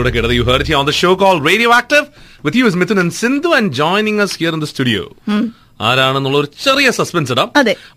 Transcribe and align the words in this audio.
ഇവിടെ 0.00 0.12
കിടത 0.16 0.32
you 0.40 0.46
heard 0.50 0.74
on 0.80 0.86
the 0.90 0.94
show 1.02 1.12
call 1.22 1.36
radio 1.50 1.70
active 1.80 2.04
with 2.46 2.58
you 2.62 2.66
is 2.72 2.80
Mithun 2.82 3.00
and 3.04 3.16
Sindhu 3.22 3.52
and 3.60 3.72
joining 3.82 4.22
us 4.26 4.36
here 4.42 4.52
in 4.58 4.62
the 4.66 4.70
studio 4.72 5.04
ആരാണെന്നുള്ള 5.88 6.36
ഒരു 6.42 6.48
ചെറിയ 6.64 6.88
suspense 6.98 7.32
ഇടാം. 7.32 7.48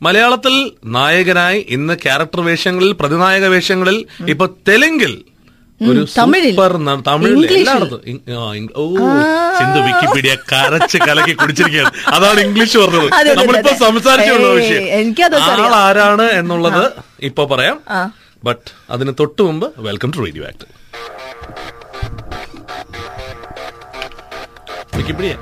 മലയാളത്തിൽ 0.05 0.55
നായകനായി 0.97 1.59
ഇന്ന് 1.75 1.93
character 2.05 2.41
വേഷങ്ങളിൽ 2.49 2.91
പ്രതിനായക 2.99 3.45
വേഷങ്ങളിൽ 3.53 3.97
ഇപ്പൊ 4.33 4.45
തെലുങ്കിൽ 4.69 5.13
ഒരു 5.91 6.01
സൂപ്പർ 6.15 6.73
തമിഴിൽ. 7.07 7.45
എല്ലായിടത്തും. 7.59 8.01
ഓ 8.81 8.83
സിന്ധു 9.59 9.79
വിക്കിപീഡിയ 9.85 10.33
കരച്ച് 10.51 10.97
കലക്കി 11.07 11.33
കുടിച്ചിരിക്കുകയാണ്. 11.39 11.91
അതാണ് 12.17 12.39
ഇംഗ്ലീഷ് 12.47 12.77
പറഞ്ഞത്. 12.83 13.07
നമ്മളിപ്പോ 13.39 13.73
സംസാരിച്ചുള്ള 13.85 14.51
വിഷയം? 14.59 14.83
ആരാണ് 15.85 16.27
എന്നുള്ളത് 16.41 16.83
ഇപ്പൊ 17.29 17.45
പറയാം. 17.53 17.79
ബട്ട് 18.49 18.69
അതിന് 18.93 19.13
തൊട്ട് 19.19 19.41
മുമ്പ് 19.49 19.67
welcome 19.87 20.11
to 20.17 20.21
radio 20.25 20.45
act 20.51 20.67
Wikipedia 25.01 25.35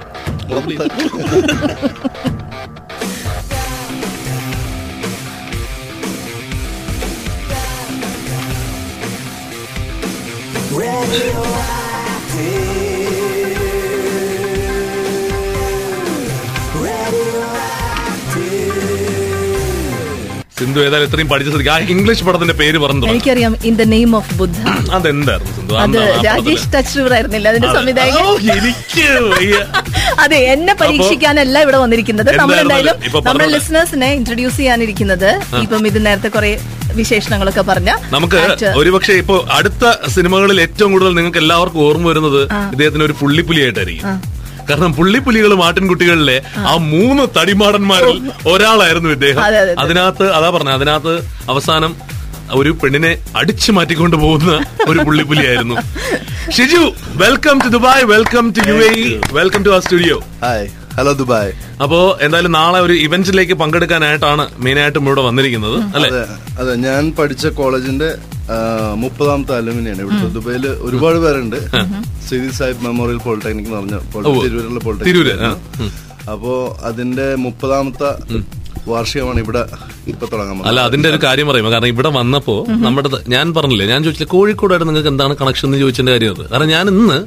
Sindhu 20.59 20.80
ഏതായാലും 20.81 21.08
ഇത്രയും 21.09 21.30
പഠിച്ച 21.30 21.49
സ്ഥിതിക്ക് 21.52 21.72
ആ 21.72 21.80
ഇംഗ്ലീഷ് 21.94 22.23
പടത്തിന്റെ 22.27 22.55
പേര് 22.62 22.77
പറഞ്ഞു 22.84 23.09
എനിക്കറിയാം 23.12 23.54
in 23.66 23.76
the 23.76 23.86
name 23.94 24.12
of 24.20 24.34
Buddha 24.40 24.58
അതെന്തായിരുന്നു 24.98 25.54
Sindhu? 25.58 25.76
അത്. 25.77 25.98
രാജേഷ് 26.26 26.67
ടച്ച് 26.76 26.88
ആയിരുന്നില്ല 27.12 27.48
അതിന്റെ 27.52 27.70
അതെ. 27.70 27.77
സംവിധായകൻ? 27.80 28.23
ഓ, 28.23 28.34
എനിക്ക് 28.52 29.05
അതെ 30.23 30.40
എന്നെ 30.53 30.73
പരീക്ഷിക്കാനല്ല 30.73 31.56
ഇവിടെ 31.66 31.78
വന്നിരിക്കുന്നത്. 31.78 32.31
നമ്മൾ 32.38 32.58
എന്തായാലും 32.59 32.98
നമ്മൾ? 33.28 33.45
ലിസണേഴ്സിനെ 33.56 34.09
ഇൻട്രൊഡ്യൂസ് 34.14 34.58
ചെയ്യാനിരിക്കുന്നത് 34.58 35.30
ഇപ്പം 35.61 35.88
ഇത് 35.88 36.00
നേരത്തെ 36.06 36.30
കുറെ 36.30 36.52
വിശേഷണങ്ങളൊക്കെ 36.95 37.64
പറഞ്ഞ 37.64 37.89
നമുക്ക്. 38.11 38.39
ഒരുപക്ഷെ 38.78 39.14
ഇപ്പൊ 39.14 39.36
അടുത്ത 39.52 39.83
സിനിമകളിൽ 40.16 40.58
ഏറ്റവും 40.61 40.92
കൂടുതൽ 40.92 41.14
നിങ്ങൾക്ക് 41.16 41.38
എല്ലാവർക്കും 41.38 41.81
ഓർമ്മ 41.81 42.08
വരുന്നത് 42.08 42.42
ഇദ്ദേഹത്തിന് 42.73 43.03
ഒരു 43.03 43.16
പുള്ളിപ്പുലിയായിട്ടായിരിക്കും. 43.22 44.08
കാരണം 44.70 44.92
പുള്ളിപ്പുലികളും 44.98 45.59
ആട്ടിൻകുട്ടികളിലെ 45.66 46.38
ആ 46.66 46.73
മൂന്ന് 46.89 47.23
തടിമാടന്മാരിൽ 47.38 48.17
ഒരാളായിരുന്നു 48.48 49.09
ഇദ്ദേഹം. 49.16 49.42
അതെ, 49.42 49.58
അതെ, 49.58 49.72
അതെ. 49.72 49.81
അതിനകത്ത് 49.84 50.26
അതാ 50.38 50.50
പറഞ്ഞ 50.50 50.73
അതിനകത്ത് 50.78 51.14
അവസാനം 51.50 51.92
ഒരു 52.58 52.72
പെണ്ണിനെ 52.80 53.09
അടിച്ചു 53.36 53.72
മാറ്റിക്കൊണ്ട് 53.72 54.17
പോകുന്ന 54.17 54.52
ഒരു 54.88 55.00
പുള്ളിപ്പുലിയായിരുന്നു 55.00 55.76
Shiju 56.56 56.80
welcome 57.17 57.58
to 57.64 57.70
Dubai 57.70 58.06
welcome 58.11 58.45
to 58.56 58.61
you 58.70 58.76
a 58.86 58.92
welcome 59.34 59.61
to 59.66 59.72
ആ 59.72 59.80
സ്റ്റുഡിയോ 59.80 60.16
ഹായ് 60.44 60.66
ഹലോ 61.00 61.11
ദുബായ് 61.19 61.52
അപ്പോ 61.83 61.97
എന്തായാലും 62.22 62.53
നാളെ 62.58 62.80
ഒരു 62.86 62.95
ഇവന്റിലേക്ക് 63.03 63.55
പങ്കെടുക്കാനായിട്ടാണ് 63.61 64.44
മെയിനായിട്ടും 64.64 65.03
ഇവിടെ 65.05 65.22
വന്നിരിക്കുന്നത് 65.28 65.78
അല്ലെ? 65.95 66.09
അതെ 66.09 66.23
അതെ. 66.61 66.73
ഞാൻ 66.86 67.03
പഠിച്ച 67.17 67.47
കോളേജിന്റെ 67.59 68.09
മുപ്പതാമത്തെ 68.95 69.53
അലുമിനിയാണ് 69.58 70.02
ഇവിടുത്തെ. 70.03 70.30
ദുബായിൽ 70.36 70.66
ഒരുപാട് 70.88 71.17
പേരുണ്ട്. 71.23 71.58
സിരി 72.27 72.50
സാഹിബ് 72.58 72.83
മെമ്മോറിയൽ 72.86 73.20
പോളിടെക്നിക് 73.25 73.67
എന്ന് 73.67 73.77
പറഞ്ഞ. 73.77 73.97
പോളിടെക്നിക് 74.14 75.45
അപ്പോ 76.31 76.53
അതിന്റെ 76.89 77.27
മുപ്പതാമത്തെ 77.44 78.09
വാർഷികമാണ് 78.89 79.39
ഇവിടെ 79.44 79.61
ഇപ്പൊ 80.08 80.25
തുടങ്ങാൻ 80.31 80.59
അല്ല 80.70 80.80
അതിന്റെ 80.88 81.08
ഒരു 81.11 81.20
കാര്യം 81.23 81.47
പറയുമ്പോൾ 81.50 81.73
കാരണം 81.73 81.92
ഇവിടെ 81.94 82.09
വന്നപ്പോ 82.17 82.55
നമ്മുടെ 82.83 83.09
ഞാൻ 83.33 83.47
പറഞ്ഞില്ലേ 83.55 83.88
ഞാൻ 83.92 84.00
ചോദിച്ചില്ല 84.05 84.30
കോഴിക്കോടായിട്ട് 84.33 84.88
നിങ്ങൾക്ക് 84.89 85.11
എന്താണ് 85.14 85.33
കണക്ഷൻ 85.42 85.67
എന്ന് 85.70 85.80
ചോദിച്ചതിന്റെ 85.83 86.14
കാര്യം 86.16 86.33
അത്. 86.36 86.44
കാരണം 86.52 86.70
ഞാൻ 86.70 86.86
ഇന്ന് 86.94 87.17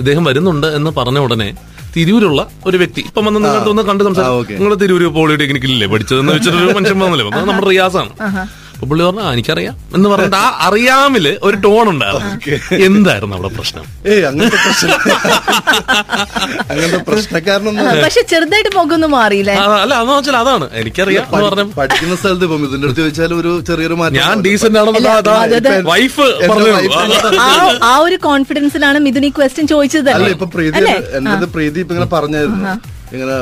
ഇദ്ദേഹം 0.00 0.24
വരുന്നുണ്ട് 0.24 0.68
എന്ന് 0.76 0.90
പറഞ്ഞ 0.98 1.18
ഉടനെ 1.26 1.48
തിരൂരുള്ള 1.96 2.40
ഒരു 2.66 2.76
വ്യക്തി. 2.76 3.00
ഇപ്പം 3.08 3.24
വന്ന് 3.26 3.40
നിങ്ങളുടെ 3.44 3.70
ഒന്ന് 3.72 3.82
കണ്ട് 3.90 4.02
സംസാരിക്കും. 4.04 4.58
നിങ്ങൾ 4.60 4.74
തിരൂര് 4.82 5.06
പോളിടെക്നിക്കിലല്ലേ 5.18 5.88
പഠിച്ചതെന്ന് 5.94 6.32
വെച്ചിട്ടൊരു 6.32 6.72
മനുഷ്യൻ 6.78 6.98
വന്നില്ലേ. 7.04 7.26
നമ്മുടെ 7.50 7.68
റിയാസാണ്. 7.68 8.12
അപ്പൊ 8.78 8.86
പുള്ളി 8.88 9.02
പറഞ്ഞു 9.04 9.22
"ആ, 9.22 9.32
എനിക്കറിയാം. 9.32 9.74
എന്ന് 9.96 10.08
പറഞ്ഞിട്ട് 10.08 10.36
ആ 10.36 10.48
അറിയാമിൽ 10.66 11.24
ഒരു 11.42 11.56
ടോൺ 11.58 11.86
ഉണ്ടായിരുന്നു. 11.88 12.28
എന്തായിരുന്നു 12.86 13.34
അവിടെ 13.36 13.50
പ്രശ്നം? 13.54 13.84
ഏയ് 14.06 14.22
അങ്ങനത്തെ 14.22 14.58
പ്രശ്നം. 14.66 14.92
അങ്ങനത്തെ 16.64 17.00
പ്രശ്നക്കാരനൊന്നും 17.08 18.02
പക്ഷെ 18.02 18.22
ചെറുതായിട്ട് 18.28 18.70
മുഖമൊന്നും 18.76 19.10
മാറിയില്ലേ? 19.10 19.56
ആ, 19.56 19.78
അല്ല 19.78 19.94
അതെന്ന് 19.94 20.16
വെച്ചാൽ 20.16 20.36
അതാണ്. 20.36 20.66
എനിക്കറിയാം 20.74 21.24
എന്ന് 21.28 21.44
പറഞ്ഞ. 21.46 21.64
പഠി- 21.64 21.76
പഠിക്കുന്ന 21.80 22.16
സ്ഥലത്ത് 22.16 22.46
ഇപ്പം 22.48 22.62
ഇതിന്റെ 22.68 22.86
അടുത്ത് 22.86 23.02
ചോദിച്ചാൽ 23.02 23.34
ഒരു 23.34 23.52
ചെറിയൊരു 23.68 23.96
മാറ്റം 23.96 24.18
ഞാൻ 24.20 24.36
ഡീസന്റ് 24.42 24.78
അല്ല, 24.80 25.08
അതെ, 25.16 25.34
അതെ. 25.58 25.74
വൈഫ് 25.88 26.28
എന്റെ 26.36 26.48
പറഞ്ഞു. 26.52 26.74
wife 26.76 27.40
ആ 27.40 27.50
ആ 27.88 27.98
ഒരു 28.00 28.18
കോൺഫിഡൻസിലാണ് 28.24 29.00
മിഥുൻ 29.00 29.24
ഈ 29.24 29.32
ക്വസ്റ്റ്യൻ 29.36 29.66
ചോദിച്ചത് 29.68 30.08
അല്ല 30.08 30.16
തന്നെ 30.18 30.30
ഇപ്പൊ 30.36 30.48
പ്രീതി 30.54 30.78
എന്റെ 31.18 31.48
പ്രീതി 31.54 31.80
ഇപ്പൊ 31.80 31.94
ഇങ്ങനെ 31.94 32.10
പറഞ്ഞായിരുന്നു. 32.12 32.72
ഇങ്ങനെ 33.14 33.34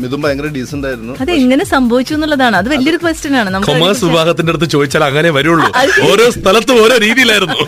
മിഥുൻ 0.00 0.20
ഭയങ്കര 0.22 0.48
ഡീസന്റ് 0.56 0.86
ആയിരുന്നു. 0.88 1.14
അത് 1.20 1.30
എങ്ങനെ 1.42 1.64
സംഭവിച്ചു 1.74 2.12
എന്നുള്ളതാണ്. 2.14 2.56
അത് 2.56 2.68
വലിയൊരു 2.74 2.98
ക്വസ്റ്റ്യൻ 3.04 3.36
ആണ്. 3.40 3.62
കൊമേഴ്സ് 3.66 4.04
വിഭാഗത്തിന്റെ 4.04 4.52
അടുത്ത് 4.52 4.68
ചോദിച്ചാൽ 4.74 5.04
അങ്ങനെ 5.10 5.30
വരുള്ളൂ. 5.38 5.70
ഓരോ 6.10 6.26
സ്ഥലത്തും 6.38 6.82
ഓരോ 6.84 6.96
രീതിയിലായിരുന്നു. 7.06 7.58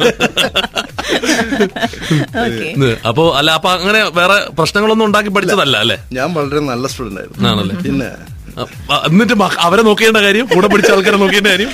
Okay. 2.46 2.72
അപ്പോ 3.08 3.22
അല്ല 3.38 3.50
അപ്പൊ 3.58 3.70
അങ്ങനെ 3.70 4.00
വേറെ 4.18 4.36
പ്രശ്നങ്ങളൊന്നും 4.58 5.06
ഉണ്ടാക്കി 5.06 5.30
പഠിച്ചതല്ല 5.36 5.76
അല്ലെ? 5.84 5.96
ഞാൻ 6.12 6.28
വളരെ 6.34 6.60
നല്ല 6.72 6.86
സ്റ്റുഡന്റ് 6.92 7.20
ആയിരുന്നു. 7.20 7.82
പിന്നെ 7.86 8.10
എന്നിട്ട് 9.08 9.34
അവരെ 9.66 9.82
നോക്കേണ്ട 9.88 10.20
കാര്യം 10.26 10.46
കൂടെ 10.54 10.68
പിടിച്ച 10.72 10.90
ആൾക്കാരെ 10.94 11.18
നോക്കേണ്ട 11.22 11.48
കാര്യം 11.52 11.70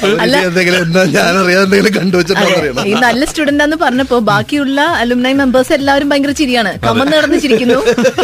ഈ 2.91 2.94
നല്ല 3.06 3.22
സ്റ്റുഡന്റ് 3.30 3.64
ആന്ന് 3.64 3.78
പറഞ്ഞപ്പോ 3.84 4.19
ബാക്കിയുള്ള 4.30 4.80
അലുമിനൈ 5.02 5.32
മെമ്പേഴ്സ് 5.42 5.72
എല്ലാവരും 5.78 6.08
ഭയങ്കര 6.12 6.34
ചിരിയാണ്. 6.41 6.72
കമന്ന് 6.86 7.14
നടന്ന് 7.16 7.38
ചിരിക്കുന്നു. 7.44 7.78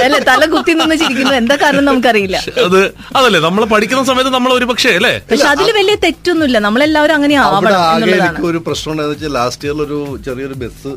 അല്ലെ 0.05 0.21
തല 0.31 0.43
കുത്തി 0.55 0.73
നിന്ന് 0.81 0.97
ചിരിക്കുന്നു. 1.03 1.35
എന്താ 1.41 1.57
കാരണം 1.63 1.85
നമുക്കറിയില്ല. 1.91 2.37
അത് 2.67 2.81
അതല്ലേ 3.19 3.41
നമ്മൾ 3.47 3.63
പഠിക്കുന്ന 3.75 4.05
സമയത്ത് 4.11 4.33
നമ്മൾ 4.37 4.53
ഒരു 4.59 4.69
പക്ഷേ 4.73 4.93
അല്ലേ? 4.99 5.15
പക്ഷെ 5.31 5.49
അതിൽ 5.55 5.71
വലിയ 5.81 5.97
തെറ്റൊന്നുമില്ല. 6.05 6.59
നമ്മളെല്ലാവരും 6.67 7.17
അങ്ങനെ 7.19 7.37
ആവണം 7.47 7.73
എന്നുള്ളതാണ്. 7.95 8.47
ഒരു 8.51 8.61
പ്രശ്നം 8.69 9.01
ലാസ്റ്റ് 9.39 9.67
ഇയറിൽ 9.69 9.83
ഒരു 9.89 9.99
ചെറിയൊരു 10.29 10.59
ബസ് 10.63 10.93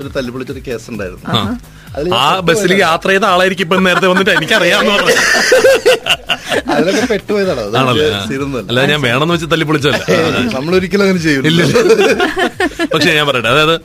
ഒരു 0.00 0.08
തല്ലിപ്പൊളിച്ചൊരു 0.16 0.62
കേസ് 0.68 0.88
ഉണ്ടായിരുന്നു. 0.92 1.26
ആ 2.20 2.24
ബസ്സിൽ 2.48 2.72
യാത്ര 2.80 3.08
ചെയ്ത 3.12 3.24
ആളായിരിക്കും 3.32 3.64
ഇപ്പൊ 3.66 3.76
നേരത്തെ 3.86 4.08
വന്നിട്ട് 4.10 4.32
എനിക്കറിയാന്ന് 4.38 4.90
പറഞ്ഞു. 4.94 5.14
അതിലൊക്കെ 6.72 7.04
പെട്ടുപോയതാണോ 7.12 7.62
അല്ല 8.70 8.80
ഞാൻ 8.90 9.00
വേണമെന്ന് 9.06 9.34
വെച്ച് 9.34 9.48
തല്ലിപ്പൊളിച്ചല്ല 9.52 10.00
നമ്മളൊരിക്കലും 10.56 11.04
അങ്ങനെ 11.06 11.20
ചെയ്യില്ല 11.26 11.62
പക്ഷെ 12.92 13.10
ഞാൻ 13.18 13.24
പറയട്ടെ 13.30 13.50
അതായത് 13.54 13.76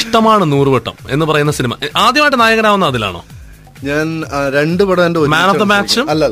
ഇഷ്ടമാണ് 0.00 0.44
നൂറുവട്ടം 0.52 0.96
എന്ന് 1.16 1.26
പറയുന്ന 1.30 1.54
സിനിമ. 1.58 1.72
ആദ്യമായിട്ട് 2.04 2.40
നായകനാവുന്ന 2.44 2.92
അതിലാണോ? 2.92 3.22
ഞാൻ 3.88 4.06
രണ്ട് 4.56 4.82
പടം 4.90 5.04
എന്റെ 5.08 5.20
മാൻ 5.34 5.48
ഓഫ് 5.52 5.60
ദ 5.62 5.66
നടത്തി. 5.72 6.02
അല്ല 6.12 6.24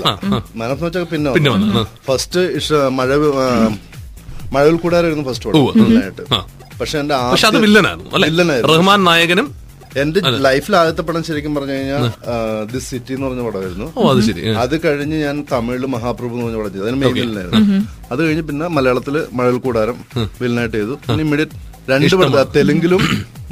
മാൻ 0.61 0.69
ഓഫ് 0.75 0.81
ദ 0.81 0.85
മാച്ച് 0.85 1.03
പിന്നെ 1.15 1.33
പിന്നെ. 1.37 1.83
ഫസ്റ്റ് 2.09 2.43
മഴ 2.99 3.09
മഴവിൽ 4.55 4.77
കൂടാരായിരുന്നു 4.85 5.25
ഫസ്റ്റ് 5.31 5.47
പക്ഷെ 5.51 5.57
പടം. 5.59 6.47
പക്ഷെ 6.81 6.97
എന്റെ 7.03 7.15
അത് 7.51 7.59
വില്ലനായിരുന്നു. 7.67 8.11
റഹ്മാൻ 8.73 9.01
നായകനും 9.11 9.47
എന്റെ 10.03 10.21
ലൈഫിൽ 10.47 10.75
ആദ്യത്തെ 10.79 11.03
പടം 11.09 11.23
ശരിക്കും 11.29 11.53
പറഞ്ഞു 11.57 11.75
കഴിഞ്ഞാൽ 11.77 12.05
ദി 12.73 12.81
സിറ്റി 12.89 13.13
എന്ന് 13.17 13.27
പറഞ്ഞ 13.27 13.43
പടമായിരുന്നു. 13.49 13.87
ഓ 13.99 14.09
അത് 14.13 14.21
ശരി. 14.29 14.43
അത് 14.63 14.75
കഴിഞ്ഞ് 14.85 15.19
ഞാൻ 15.27 15.37
തമിഴിൽ 15.53 15.85
മഹാപ്രഭു 15.97 16.35
എന്ന് 16.37 16.47
പറഞ്ഞ 16.47 16.59
പടം 16.63 16.73
ചെയ്തു. 16.75 16.85
അതിന് 16.87 17.01
മെയിൻ 17.03 17.15
വില്ലനായിരുന്നു 17.21 17.79
അത് 18.13 18.21
കഴിഞ്ഞ് 18.25 18.45
പിന്നെ 18.51 18.69
മലയാളത്തിൽ 18.79 19.17
മഴൽ 19.41 19.59
കൂടാരം 19.67 19.99
വില്ലനായിട്ട് 20.43 20.77
ചെയ്തു. 20.79 20.97
പിന്നെ 21.07 21.25
ഇമ്മീഡിയറ്റ് 21.27 21.57
രണ്ട് 21.89 22.15
പടം 22.19 22.51
തെലുങ്കിലും 22.55 23.03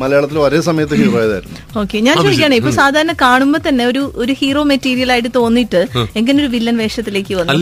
മലയാളത്തിലും 0.00 0.42
ഒരേ 0.44 0.58
സമയത്ത് 0.66 0.94
ഹീറോ 1.00 1.16
ആയതായിരുന്നു 1.20 1.58
ഓക്കെ 1.80 1.96
ഞാൻ 2.06 2.14
ചോദിക്കുകയാണ് 2.18 2.56
ഇപ്പൊ 2.60 2.70
സാധാരണ 2.78 3.12
കാണുമ്പോ 3.22 3.58
തന്നെ 3.66 3.84
ഒരു 3.86 4.02
ഒരു 4.22 4.32
ഹീറോ 4.40 4.62
മെറ്റീരിയൽ 4.70 5.10
ആയിട്ട് 5.14 5.30
തോന്നിയിട്ട് 5.36 5.80
എങ്ങനെ 6.18 6.36
ഒരു 6.42 6.48
വില്ലൻ 6.54 6.76
വേഷത്തിലേക്ക് 6.80 7.34
വന്നു? 7.34 7.52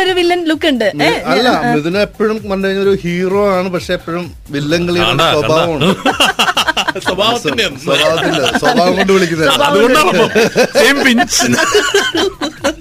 ഒരു 0.00 0.14
വില്ലൻ 0.14 0.40
ലുക്ക് 0.50 0.68
ഉണ്ട്. 0.72 0.86
അല്ല 1.32 1.48
മിഥുന 1.68 1.98
എപ്പോഴും 2.06 2.36
കണ്ടു 2.44 2.64
കഴിഞ്ഞാൽ 2.66 2.84
ഒരു 2.86 2.94
ഹീറോ 3.04 3.42
ആണ് 3.56 3.70
പക്ഷെ 3.74 3.92
എപ്പോഴും 3.98 4.24
വില്ലൻ 4.50 4.82
കളിയുടെ 4.88 5.26
സ്വഭാവമുണ്ട്. 5.34 5.88
സ്വഭാവത്തിന്റെ 7.04 7.64
സ്വഭാവം 8.58 8.92
കൊണ്ട് 8.96 9.12
വിളിക്കുന്നത്. 9.12 9.50
അതുകൊണ്ടാണ് 9.68 10.10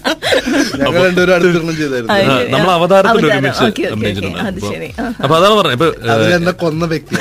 നമ്മൾ 2.51 2.71
അവതാരത്തിൽ 2.71 3.25
ഒരുമിച്ച്. 3.29 3.65
അപ്പൊ 5.21 5.35
അതാണ് 5.39 5.55
പറഞ്ഞത്. 5.59 5.87
കൊന്ന 6.59 6.85
വ്യക്തി. 6.85 7.15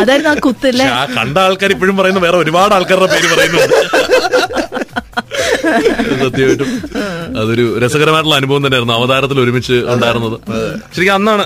അതായിരുന്നു 0.00 0.30
ആ 0.30 0.36
കുത്തല്ലേ 0.42 0.86
ആ 0.94 1.04
കണ്ട 1.16 1.36
ആൾക്കാർ 1.38 1.70
ഇപ്പോഴും 1.72 1.96
പറയുന്ന 1.96 2.20
വേറെ 2.20 2.36
ഒരുപാട് 2.36 2.74
ആൾക്കാരുടെ 2.74 3.08
പേര് 3.14 3.28
പറയുന്നുണ്ട് 3.32 3.76
സത്യമായിട്ടും. 6.24 6.68
അതൊരു 7.40 7.64
രസകരമായിട്ടുള്ള 7.82 8.36
അനുഭവം 8.40 8.62
തന്നെയായിരുന്നു 8.66 8.94
അവതാരത്തിൽ 8.98 9.38
ഒരുമിച്ച് 9.44 9.76
ഉണ്ടായിരുന്നത്. 9.94 10.36
ശരിക്കും 10.96 11.14
അന്നാണ് 11.18 11.44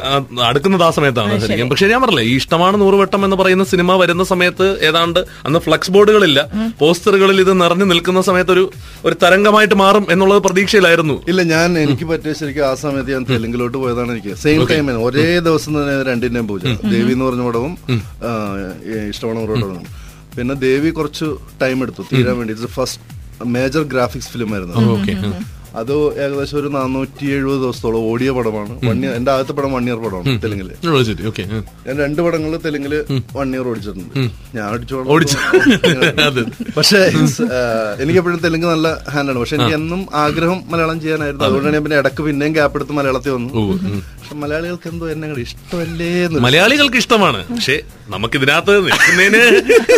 അടുക്കുന്നത് 0.49 0.85
ആ 0.89 0.91
സമയത്താണ് 0.99 1.39
ശരിക്കും. 1.45 1.69
പക്ഷെ 1.73 1.89
ഞാൻ 1.93 2.01
പറഞ്ഞില്ലേ 2.05 2.25
ഈ 2.31 2.35
ഇഷ്ടമാണ് 2.43 2.77
നൂറുവട്ടം 2.83 3.23
എന്ന് 3.27 3.37
പറയുന്ന 3.43 3.67
സിനിമ 3.73 3.97
വരുന്ന 4.03 4.25
സമയത്ത് 4.33 4.67
ഏതാണ്ട് 4.89 5.21
അന്ന് 5.47 5.61
ഫ്ലക്സ് 5.67 5.93
ബോർഡുകളില്ല. 5.97 6.39
പോസ്റ്ററുകളിൽ 6.83 7.41
ഇത് 7.45 7.53
നിറഞ്ഞു 7.63 7.89
നിൽക്കുന്ന 7.93 8.23
സമയത്ത് 8.31 8.53
ഒരു 8.57 8.65
ഒരു 9.09 9.17
തരംഗമായിട്ട് 9.25 9.77
മാറും 9.85 10.07
എന്നുള്ളത് 10.15 10.43
പ്രതീക്ഷയിലായിരുന്നു. 10.49 11.17
ഇല്ല 11.33 11.41
ഞാൻ 11.55 11.79
എനിക്ക് 11.85 12.09
പറ്റിയ 12.13 12.35
ശരിക്കും 12.41 12.67
ആ 12.71 12.75
സമയത്ത് 12.85 13.13
ഞാൻ 13.17 13.27
തെലുങ്കിലോട്ട് 13.33 13.79
പോയതാണ് 13.85 14.13
എനിക്ക്. 14.17 14.35
സെയിം 14.45 14.65
ടൈം 14.73 14.91
ഒരേ 15.07 15.29
ദിവസം 15.49 15.73
തന്നെ 15.79 15.97
രണ്ടിന്റെയും 16.11 16.49
പൂജ. 16.53 16.63
ദേവി 16.95 17.13
എന്ന് 17.17 17.27
പറഞ്ഞ 17.29 17.45
പടവും 17.49 17.75
ഇഷ്ടമാണ് 19.13 19.79
പിന്നെ 20.37 20.55
ദേവി 20.67 20.91
കുറച്ച് 20.97 21.27
ടൈം 21.63 21.79
എടുത്തു 21.85 22.03
തീരാൻ 22.11 22.37
വേണ്ടി. 22.41 22.55
ഫസ്റ്റ് 22.77 23.17
മേജർ 23.55 23.83
ഗ്രാഫിക്സ് 23.95 24.33
ഫിലിം 24.35 24.51
ആയിരുന്നു 24.55 24.91
ഓക്കെ. 24.97 25.15
അത് 25.81 25.93
ഏകദേശം 26.25 26.57
ഒരു 26.61 26.69
നാനൂറ്റി 26.77 27.27
എഴുപത് 27.35 27.59
ദിവസത്തോളം 27.65 28.05
ഓടിയ 28.11 28.31
പടമാണ്. 28.37 28.73
വൺ 28.89 28.99
ഇയർ 29.05 29.13
എന്റെ 29.19 29.31
ആദ്യത്തെ 29.33 29.55
പടം 29.59 29.73
വൺ 29.77 29.85
ഇയർ 29.89 29.99
പടമാണ് 30.05 30.33
തെലുങ്കിൽ. 30.45 30.69
ഞാൻ 31.87 31.95
രണ്ട് 32.05 32.21
പടങ്ങൾ 32.27 32.53
തെലുങ്കിൽ 32.67 32.95
വൺ 33.39 33.49
ഇയർ 33.55 33.67
ഓടിച്ചിട്ടുണ്ട്. 33.73 34.15
ഞാൻ 34.57 34.65
ഓടിച്ചു. 34.73 34.95
പക്ഷേ 36.79 37.01
എനിക്ക് 38.03 38.19
എപ്പോഴും 38.21 38.41
തെലുങ്ക് 38.47 38.67
നല്ല 38.73 38.89
ഹാൻഡാണ് 39.15 39.39
പക്ഷെ 39.43 39.57
എനിക്ക് 39.59 39.77
എന്നും 39.81 40.01
ആഗ്രഹം 40.25 40.59
മലയാളം 40.73 40.99
ചെയ്യാനായിരുന്നു. 41.05 41.45
അതുകൊണ്ടാണ് 41.49 41.75
ഞാൻ 41.79 41.85
പിന്നെ 41.87 41.99
ഇടയ്ക്ക് 42.03 42.25
പിന്നെയും 42.29 42.53
ഗ്യാപ്പ് 42.59 42.79
എടുത്ത് 42.81 42.97
മലയാളത്തിൽ 43.01 43.33
വന്നു. 43.39 43.65
പക്ഷെ 44.21 44.37
മലയാളികൾക്ക് 44.45 44.89
എന്തോ 44.93 45.07
എന്നെ 45.15 45.29
ഇഷ്ടമല്ലേ 45.47 46.11
മലയാളികൾക്ക് 46.49 47.01
ഇഷ്ടമാണ്. 47.05 47.43
പക്ഷെ 47.55 47.77
നമുക്ക് 48.09 48.37
ഇതിനകത്ത് 48.37 48.75
നിൽക്കുന്നതിന് 48.85 49.41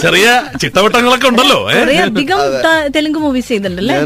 ചെറിയ 0.00 0.26
ചിട്ടവട്ടങ്ങളൊക്കെ 0.60 1.28
ഉണ്ടല്ലോ 1.28 1.58
അധികം 2.06 2.40
തെലുങ്ക് 2.96 3.18
മൂവീസ് 3.18 3.48
ചെയ്തിട്ടുണ്ടല്ലേ. 3.48 3.96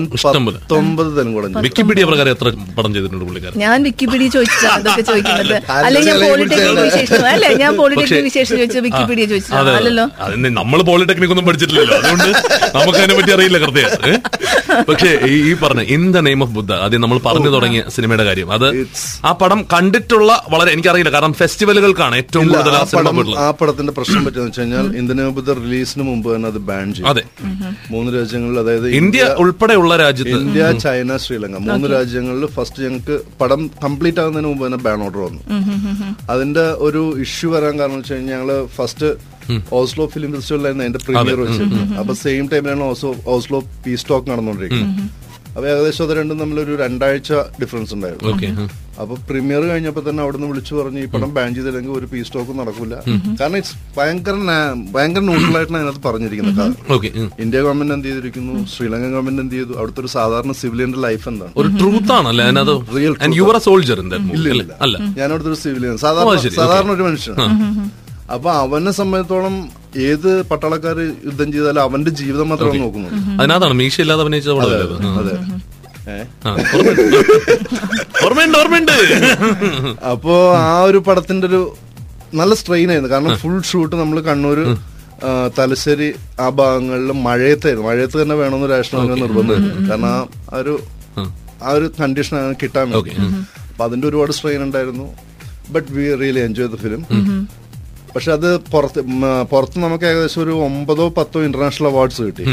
വിക്കിപീഡിയ 1.64 2.04
പ്രകാരം 2.04 2.30
എത്ര 2.30 2.48
പടം 2.76 2.90
ചെയ്തിട്ടുണ്ട് 2.94 3.24
പുള്ളിക്കാരൻ? 3.24 3.56
ഞാൻ 3.58 3.82
വിക്കിപീഡിയ 3.82 4.28
ചോദിച്ചാണ് 4.28 4.72
ചോദിക്കുന്നത്. 5.02 5.54
അല്ലെങ്കിൽ 5.78 6.10
ഞാൻ 6.10 6.20
പോളിടെക്നിക് 6.24 6.60
വിശേഷം 6.88 7.26
അല്ലെ? 7.26 7.48
ഞാൻ 7.54 7.70
പക്ഷേ- 7.70 7.78
പോളിടെക്നിക് 7.80 8.24
വിശേഷം 8.24 8.56
ചോദിച്ചു 8.56 8.78
വിക്കിപീഡിയ 8.80 9.24
ചോദിച്ചതാണ് 9.24 9.70
അല്ലല്ലോ? 9.76 10.06
നമ്മൾ 10.58 10.82
പോളിടെക്നിക് 10.82 11.30
ഒന്നും 11.30 11.46
പഠിച്ചിട്ടില്ലല്ലോ. 11.46 11.96
അതുകൊണ്ട് 11.96 12.28
നമുക്ക് 12.76 12.98
അതിനെ 12.98 13.14
പറ്റി 13.14 13.32
അറിയില്ല 13.32 13.58
കൃത്യം 13.58 13.90
പക്ഷേ 14.82 15.10
ഈ 15.28 15.54
പറഞ്ഞ 15.54 15.82
in 15.88 16.12
the 16.12 16.18
name 16.18 16.42
of 16.42 16.50
Buddha 16.50 16.72
ആദ്യം 16.78 17.00
നമ്മൾ 17.00 17.18
പറഞ്ഞു 17.20 17.48
തുടങ്ങിയ 17.48 17.82
സിനിമയുടെ 17.88 18.24
കാര്യം. 18.24 18.52
അത് 18.52 18.66
ആ 19.24 19.32
പടം 19.34 19.60
കണ്ടിട്ടുള്ള 19.72 20.30
വളരെ 20.50 20.72
എനിക്കറിയില്ല 20.72 21.12
കാരണം 21.12 21.34
ഫെസ്റ്റിവലുകൾക്കാണ് 21.34 22.16
ഏറ്റവും 22.16 22.46
കൂടുതൽ 22.48 22.74
ആ 23.38 23.50
പടത്തിന്റെ 23.60 23.92
പ്രശ്നം 23.96 24.24
പറ്റുന്ന 24.24 24.44
വെച്ച് 24.44 24.60
കഴിഞ്ഞാൽ 24.60 24.86
റിലീസിന് 25.64 26.04
മുമ്പ് 26.04 26.34
തന്നെ 26.34 26.48
അത് 26.48 26.58
ബാൻ 26.58 26.94
ചെയ്തു. 26.94 27.08
അതെ. 27.08 27.22
മൂന്ന് 27.90 28.10
രാജ്യങ്ങളിൽ 28.18 28.58
അതായത് 28.58 28.88
ഇന്ത്യ 28.90 29.24
ഉൾപ്പെടെയുള്ള 29.38 29.96
രാജ്യത്ത്. 29.96 30.36
ഇന്ത്യ 30.40 30.72
ചൈന 30.84 31.16
ശ്രീലങ്ക 31.16 31.58
മൂന്ന് 31.68 31.88
രാജ്യങ്ങളിൽ 31.88 32.46
ഫസ്റ്റ് 32.46 32.82
ഞങ്ങൾക്ക് 32.82 33.16
പടം 33.40 33.70
കംപ്ലീറ്റ് 33.84 34.20
ആകുന്നതിന് 34.20 34.48
മുമ്പ് 34.48 34.66
തന്നെ 34.66 34.78
ബാൻ 34.78 35.02
ഓർഡർ 35.02 35.18
വന്നു. 35.18 35.42
അതിന്റെ 36.30 36.66
ഒരു 36.86 37.02
ഇഷ്യൂ 37.20 37.50
വരാൻ 37.50 37.78
കാരണം 37.78 37.96
വെച്ച് 37.96 38.14
കഴിഞ്ഞാൽ 38.14 38.36
ഞങ്ങൾ 38.36 38.66
ഫസ്റ്റ് 38.76 39.10
ഓസ്ലോ 39.72 40.06
ഫിലിം 40.06 40.32
ഫെസ്റ്റിവലായിരുന്നു 40.32 40.84
അതിന്റെ 40.84 41.00
പ്രീമിയർ 41.06 41.40
വെച്ച് 41.40 41.62
അപ്പൊ 41.98 42.14
സെയിം 42.14 42.48
ടൈമിലാണ് 42.48 42.82
ഓസ്ലോ 42.82 43.16
ഓസ്ലോ 43.26 43.60
പീസ് 43.86 44.06
ടോക്ക് 44.10 44.30
നടന്നുകൊണ്ടിരിക്കുന്നത്. 44.30 45.10
അപ്പൊ 45.56 45.66
ഏകദേശം 45.68 46.04
അത് 46.04 46.12
രണ്ടും 46.18 46.38
തമ്മിലൊരു 46.38 46.74
രണ്ടാഴ്ച 46.82 47.32
ഡിഫറൻസ് 47.62 47.94
ഉണ്ടായിരുന്നു. 47.94 48.83
ഓക്കെ 48.94 49.02
അപ്പൊ 49.02 49.14
പ്രീമിയർ 49.28 49.62
കഴിഞ്ഞപ്പോ 49.70 50.00
തന്നെ 50.08 50.20
അവിടെ 50.24 50.36
നിന്ന് 50.36 50.48
വിളിച്ചു 50.50 50.72
പറഞ്ഞു 50.78 51.00
ഈ 51.04 51.06
പടം 51.12 51.30
ബാൻ 51.36 51.48
ചെയ്തില്ലെങ്കിൽ 51.56 51.92
ഒരു 51.98 52.06
പീസ് 52.10 52.26
സ്റ്റോക്കും 52.28 52.56
നടക്കില്ല 52.60 52.96
കാരണം 53.40 53.56
ഇറ്റ്സ് 53.60 53.74
ഭയങ്കര 53.96 54.34
ഭയങ്കര 54.94 55.22
ന്യൂട്രൽ 55.28 55.56
ആയിട്ടാണ് 55.58 55.78
അതിനകത്ത് 55.80 56.02
പറഞ്ഞിരിക്കുന്നത്. 56.08 56.60
ഇന്ത്യ 57.44 57.60
ഗവൺമെന്റ് 57.66 57.94
എന്ത് 57.96 58.08
ചെയ്തിരിക്കുന്നു? 58.08 58.54
ശ്രീലങ്കൻ 58.74 59.10
ഗവൺമെന്റ് 59.16 59.42
എന്ത് 59.44 59.54
ചെയ്തു? 59.58 59.72
അവിടുത്തെ 59.80 60.00
ഒരു 60.04 60.10
സാധാരണ 60.16 60.52
സിവിലിയന്റെ 60.60 61.00
ലൈഫ് 61.06 61.26
എന്താണ്? 61.32 61.52
ഒരു 61.62 61.68
ട്രൂത്ത് 61.80 62.12
ആണല്ലേ 62.18 62.46
എ 62.46 63.60
സോൾജർ 63.68 64.00
ഇല്ല. 64.04 64.74
അല്ല? 64.86 64.96
ഞാൻ 65.18 65.28
അവിടുത്തെ 65.32 65.52
ഒരു 65.54 65.60
സിവിലിയൻ 65.64 65.98
സാധാരണ 66.06 66.54
സാധാരണ 66.62 66.90
ഒരു 66.96 67.04
മനുഷ്യനാണ്. 67.08 67.90
അപ്പൊ 68.34 68.50
അവനെ 68.64 68.92
സംബന്ധിച്ചോളം 68.98 69.54
ഏത് 70.08 70.30
പട്ടാളക്കാർ 70.50 70.98
യുദ്ധം 71.28 71.48
ചെയ്താലും 71.54 71.82
അവന്റെ 71.86 72.12
ജീവിതം 72.20 72.48
മാത്രമാണ് 72.52 72.80
നോക്കുന്നത്. 72.84 73.14
അതിനകത്താണ് 73.40 73.74
മീശ 73.80 73.96
ഇല്ലാതെ 74.04 74.22
അഭിനയിച്ച 74.24 74.48
പടമല്ലേ 74.58 74.78
അത്? 75.22 75.34
ഓർമ്മയുണ്ട്. 78.24 78.58
ഓർമ്മയുണ്ട് 78.58 78.92
അപ്പോ 80.06 80.34
ആ 80.64 80.80
ഒരു 80.80 80.98
പടത്തിന്റെ 80.98 81.46
ഒരു 81.46 81.60
നല്ല 82.34 82.54
സ്ട്രെയിൻ 82.54 82.90
ആയിരുന്നു. 82.90 83.10
കാരണം 83.10 83.36
ഫുൾ 83.36 83.62
ഷൂട്ട് 83.62 83.96
നമ്മൾ 83.96 84.20
കണ്ണൂർ 84.20 84.58
തലശ്ശേരി 85.58 86.08
ആ 86.40 86.48
ഭാഗങ്ങളിൽ 86.50 87.12
മഴയത്തായിരുന്നു. 87.22 87.88
മഴയത്ത് 87.88 88.22
തന്നെ 88.22 88.34
വേണമെന്ന് 88.34 88.70
രാഷ്ട്രീയ 88.70 89.02
നിർബന്ധമായിരുന്നു 89.22 89.90
കാരണം 89.90 90.08
ആ- 90.08 90.26
ആ 90.52 90.58
ഒരു 90.58 90.74
ആ. 91.18 91.22
ഒരു 91.72 91.92
കണ്ടീഷൻ 92.00 92.36
കിട്ടാൻ 92.62 92.86
വേണ്ടി. 92.90 93.12
അപ്പൊ 93.64 93.84
അതിന്റെ 93.84 94.08
ഒരുപാട് 94.08 94.32
സ്ട്രെയിൻ 94.32 94.62
ഉണ്ടായിരുന്നു. 94.62 95.06
But 95.70 95.92
we 95.92 96.14
really 96.14 96.40
enjoy 96.40 96.68
the 96.68 96.76
film 96.76 97.02
പക്ഷെ 98.14 98.30
അത് 98.32 98.48
പുറത്ത് 98.72 99.00
പുറത്ത് 99.50 99.78
നമുക്ക് 99.78 100.04
ഏകദേശം 100.04 100.40
ഒരു 100.42 100.50
ഒമ്പതോ 100.50 101.08
പത്തോ 101.08 101.38
ഇന്റർനാഷണൽ 101.44 101.88
അവാർഡ്സ് 101.88 102.22
കിട്ടി. 102.22 102.44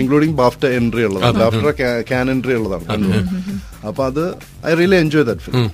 ഇൻക്ലൂഡിംഗ് 0.00 0.36
ബാഫ്റ്റ 0.36 0.64
എൻട്രി 0.78 1.04
ഉള്ളതാണ് 1.04 1.38
ബാഫ്റ്റ 1.38 1.82
ക്യാൻ 2.10 2.30
എൻട്രി 2.30 2.54
ഉള്ളതാണ്. 2.54 2.84
അപ്പൊ 3.88 4.04
അത് 4.06 4.22
I 4.70 4.74
really 4.80 4.96
enjoy 4.96 5.26
that 5.26 5.40
film 5.40 5.66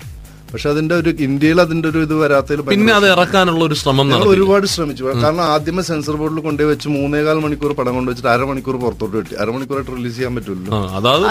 പക്ഷെ 0.51 0.67
അതിന്റെ 0.71 0.95
ഒരു 1.01 1.11
ഇന്ത്യയിൽ 1.25 1.59
അതിന്റെ 1.63 1.87
ഒരു 1.91 1.99
ഇത് 2.05 2.13
വരാത്തതിൽ 2.21 2.59
പിന്നെ 2.69 2.91
അത് 2.97 3.05
ഇറക്കാനുള്ള 3.13 3.61
ഒരു 3.67 3.75
ശ്രമം 3.81 4.11
ഒരുപാട് 4.33 4.65
ശ്രമിച്ചു. 4.73 5.03
കാരണം 5.23 5.43
ആദ്യമേ 5.55 5.83
സെൻസർ 5.89 6.15
ബോർഡിൽ 6.21 6.39
കൊണ്ടുപോയി 6.47 6.69
വെച്ച് 6.73 6.87
മൂന്നേകാൽ 6.97 7.37
മണിക്കൂർ 7.45 7.71
പടം 7.79 7.93
കൊണ്ട് 7.97 8.09
വെച്ചിട്ട് 8.11 8.31
അരമണിക്കൂർ 8.35 8.75
പുറത്തോട്ട് 8.83 9.15
കിട്ടി 9.17 9.35
അരമണിക്കൂറായിട്ട് 9.43 9.91
റിലീസ് 9.97 10.15
ചെയ്യാൻ 10.17 10.35
പറ്റുമല്ലോ 10.37 10.79
അതായത് 10.99 11.25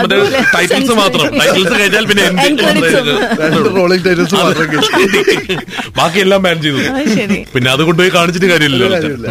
ടൈറ്റിൽസ് 0.57 0.97
മാത്രം. 1.03 1.27
ടൈറ്റിൽസ് 1.41 1.75
കഴിഞ്ഞാൽ 1.81 2.05
പിന്നെ 2.11 2.27
റോളിംഗ് 3.79 4.05
ടൈറ്റിൽസ് 4.09 4.37
മാത്രം 4.43 4.69
കിട്ടി. 4.75 5.57
ബാക്കിയെല്ലാം 6.01 6.43
ബാൻ 6.47 6.59
ചെയ്തു. 6.67 6.83
അത് 6.99 7.39
പിന്നെ 7.55 7.71
അത് 7.77 7.83
കൊണ്ടുപോയി 7.89 8.12
കാണിച്ചിട്ട് 8.19 8.51
കാര്യമില്ലല്ലോ. 8.55 8.91
കാര്യമില്ല. 8.99 9.29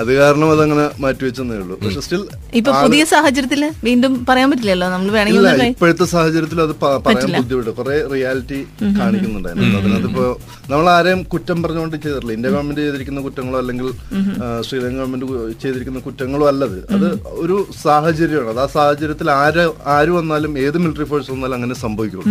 അത് 0.00 0.10
കാരണം 0.18 0.48
അതങ്ങനെ 0.54 0.84
മാറ്റി 1.02 1.22
വെച്ചെന്നേ 1.26 1.56
ഉള്ളൂ. 1.62 1.74
പക്ഷെ 1.82 2.00
സ്റ്റിൽ 2.04 2.22
ഇപ്പൊ 2.58 2.70
പുതിയ 2.84 3.02
സാഹചര്യത്തിൽ 3.12 3.62
വീണ്ടും 3.88 4.12
പറയാൻ 4.28 4.48
പറ്റില്ലല്ലോ? 4.50 4.86
നമ്മൾ 4.92 5.08
വേണമെങ്കിൽ 5.16 5.64
ഇപ്പോഴത്തെ 5.74 6.06
സാഹചര്യത്തിൽ 6.12 6.60
അത് 6.66 6.72
പറയാൻ 7.06 7.32
ബുദ്ധിമുട്ട്. 7.40 7.72
കുറെ 7.80 7.96
റിയാലിറ്റി 8.12 8.60
കാണിക്കുന്നുണ്ടായിരുന്നു 9.00 9.78
അതിനകത്തിപ്പോ 9.80 10.26
നമ്മൾ 10.72 10.86
ആരെയും 10.94 11.20
കുറ്റം 11.32 11.58
പറഞ്ഞുകൊണ്ട് 11.62 11.96
ചെയ്തിട്ടില്ല. 12.04 12.32
ഇന്ത്യ 12.36 12.50
ഗവൺമെന്റ് 12.54 12.82
ചെയ്തിരിക്കുന്ന 12.84 13.22
കുറ്റങ്ങളോ 13.26 13.58
അല്ലെങ്കിൽ 13.62 13.88
ശ്രീലങ്കൻ 13.90 14.66
ശ്രീലങ്ക 14.68 14.98
ഗവൺമെന്റ് 15.00 15.26
ചെയ്തിരിക്കുന്ന 15.62 16.02
കുറ്റങ്ങളോ 16.06 16.46
അല്ലത്. 16.52 16.78
അത് 16.94 17.08
ഒരു 17.44 17.56
സാഹചര്യമാണ്. 17.84 18.50
അത് 18.54 18.60
ആ 18.64 18.66
സാഹചര്യത്തിൽ 18.76 19.30
ആര് 19.42 19.64
ആര് 19.96 20.12
വന്നാലും 20.18 20.52
ഏത് 20.64 20.78
മിലിറ്ററി 20.84 21.08
ഫോഴ്സ് 21.12 21.30
വന്നാലും 21.34 21.56
അങ്ങനെ 21.58 21.76
സംഭവിക്കുള്ളൂ. 21.84 22.26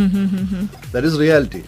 ദാറ്റ് 0.93 1.07
ഈസ് 1.11 1.19
റിയാലിറ്റി 1.23 1.61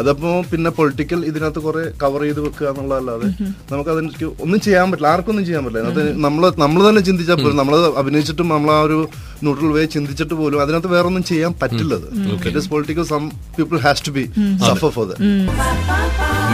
അതപ്പോ 0.00 0.30
പിന്നെ 0.52 0.72
പൊളിറ്റിക്കൽ 0.80 1.20
ഇതിനകത്ത് 1.32 1.62
കുറെ 1.68 1.84
കവർ 2.04 2.22
ചെയ്ത് 2.26 2.42
വെക്കുക 2.46 2.66
എന്നുള്ളതല്ലാതെ 2.72 3.30
നമുക്ക് 3.72 3.90
അതിന് 3.96 4.32
ഒന്നും 4.46 4.60
ചെയ്യാൻ 4.68 4.86
പറ്റില്ല. 4.90 5.12
ആർക്കൊന്നും 5.26 5.46
ചെയ്യാൻ 5.48 5.62
പറ്റില്ല. 5.66 5.80
അതിനകത്ത് 5.90 6.22
നമ്മൾ 6.24 6.42
നമ്മൾ 6.64 6.80
തന്നെ 6.88 7.02
ചിന്തിച്ചാൽ 7.08 7.36
പോലും 7.42 7.58
നമ്മൾ 7.60 7.74
അഭിനയിച്ചിട്ടും 8.00 8.48
നമ്മൾ 8.54 8.70
ആ 8.76 8.80
ഒരു 8.86 8.98
ന്യൂട്രൽ 9.44 9.70
വേ 9.76 9.82
ചിന്തിച്ചിട്ട് 9.94 10.34
പോലും 10.40 10.58
അതിനകത്ത് 10.64 10.90
വേറെ 10.94 11.06
ഒന്നും 11.10 11.24
ചെയ്യാൻ 11.30 11.52
പറ്റില്ലത്. 11.62 12.06
It 12.48 12.58
is 12.62 12.70
political 12.74 13.06
some 13.12 13.24
people 13.58 13.78
has 13.86 14.04
to 14.08 14.14
be 14.18 14.24
suffer 14.68 14.92
for 14.96 15.06
the 15.10 15.14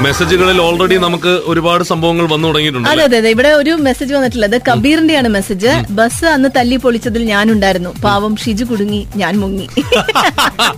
മെസ്സേജുകളിൽ 0.04 0.58
already 0.64 0.96
നമുക്ക് 1.04 1.32
ഒരുപാട് 1.50 1.82
സംഭവങ്ങൾ 1.90 2.26
വന്നു 2.32 2.46
തുടങ്ങിയിട്ടുണ്ട് 2.48 2.88
അതെ 2.92 3.02
അതെ 3.08 3.16
അതെ. 3.20 3.30
ഇവിടെ 3.34 3.50
ഒരു 3.60 3.72
മെസ്സേജ് 3.86 4.12
വന്നിട്ടുള്ളത്. 4.16 4.56
കബീറിന്റെയാണ് 4.69 5.28
മെസ്സേജ് 5.36 5.72
ബസ് 5.98 6.26
അന്ന് 6.34 6.48
തല്ലി 6.56 6.76
പൊളിച്ചതിൽ 6.84 7.22
ഞാനുണ്ടായിരുന്നു. 7.32 7.90
പാവം 8.06 8.32
ഷിജു 8.43 8.64
കുടുങ്ങി 8.70 9.00
ഞാൻ 9.22 9.34
മുങ്ങി. 9.43 9.67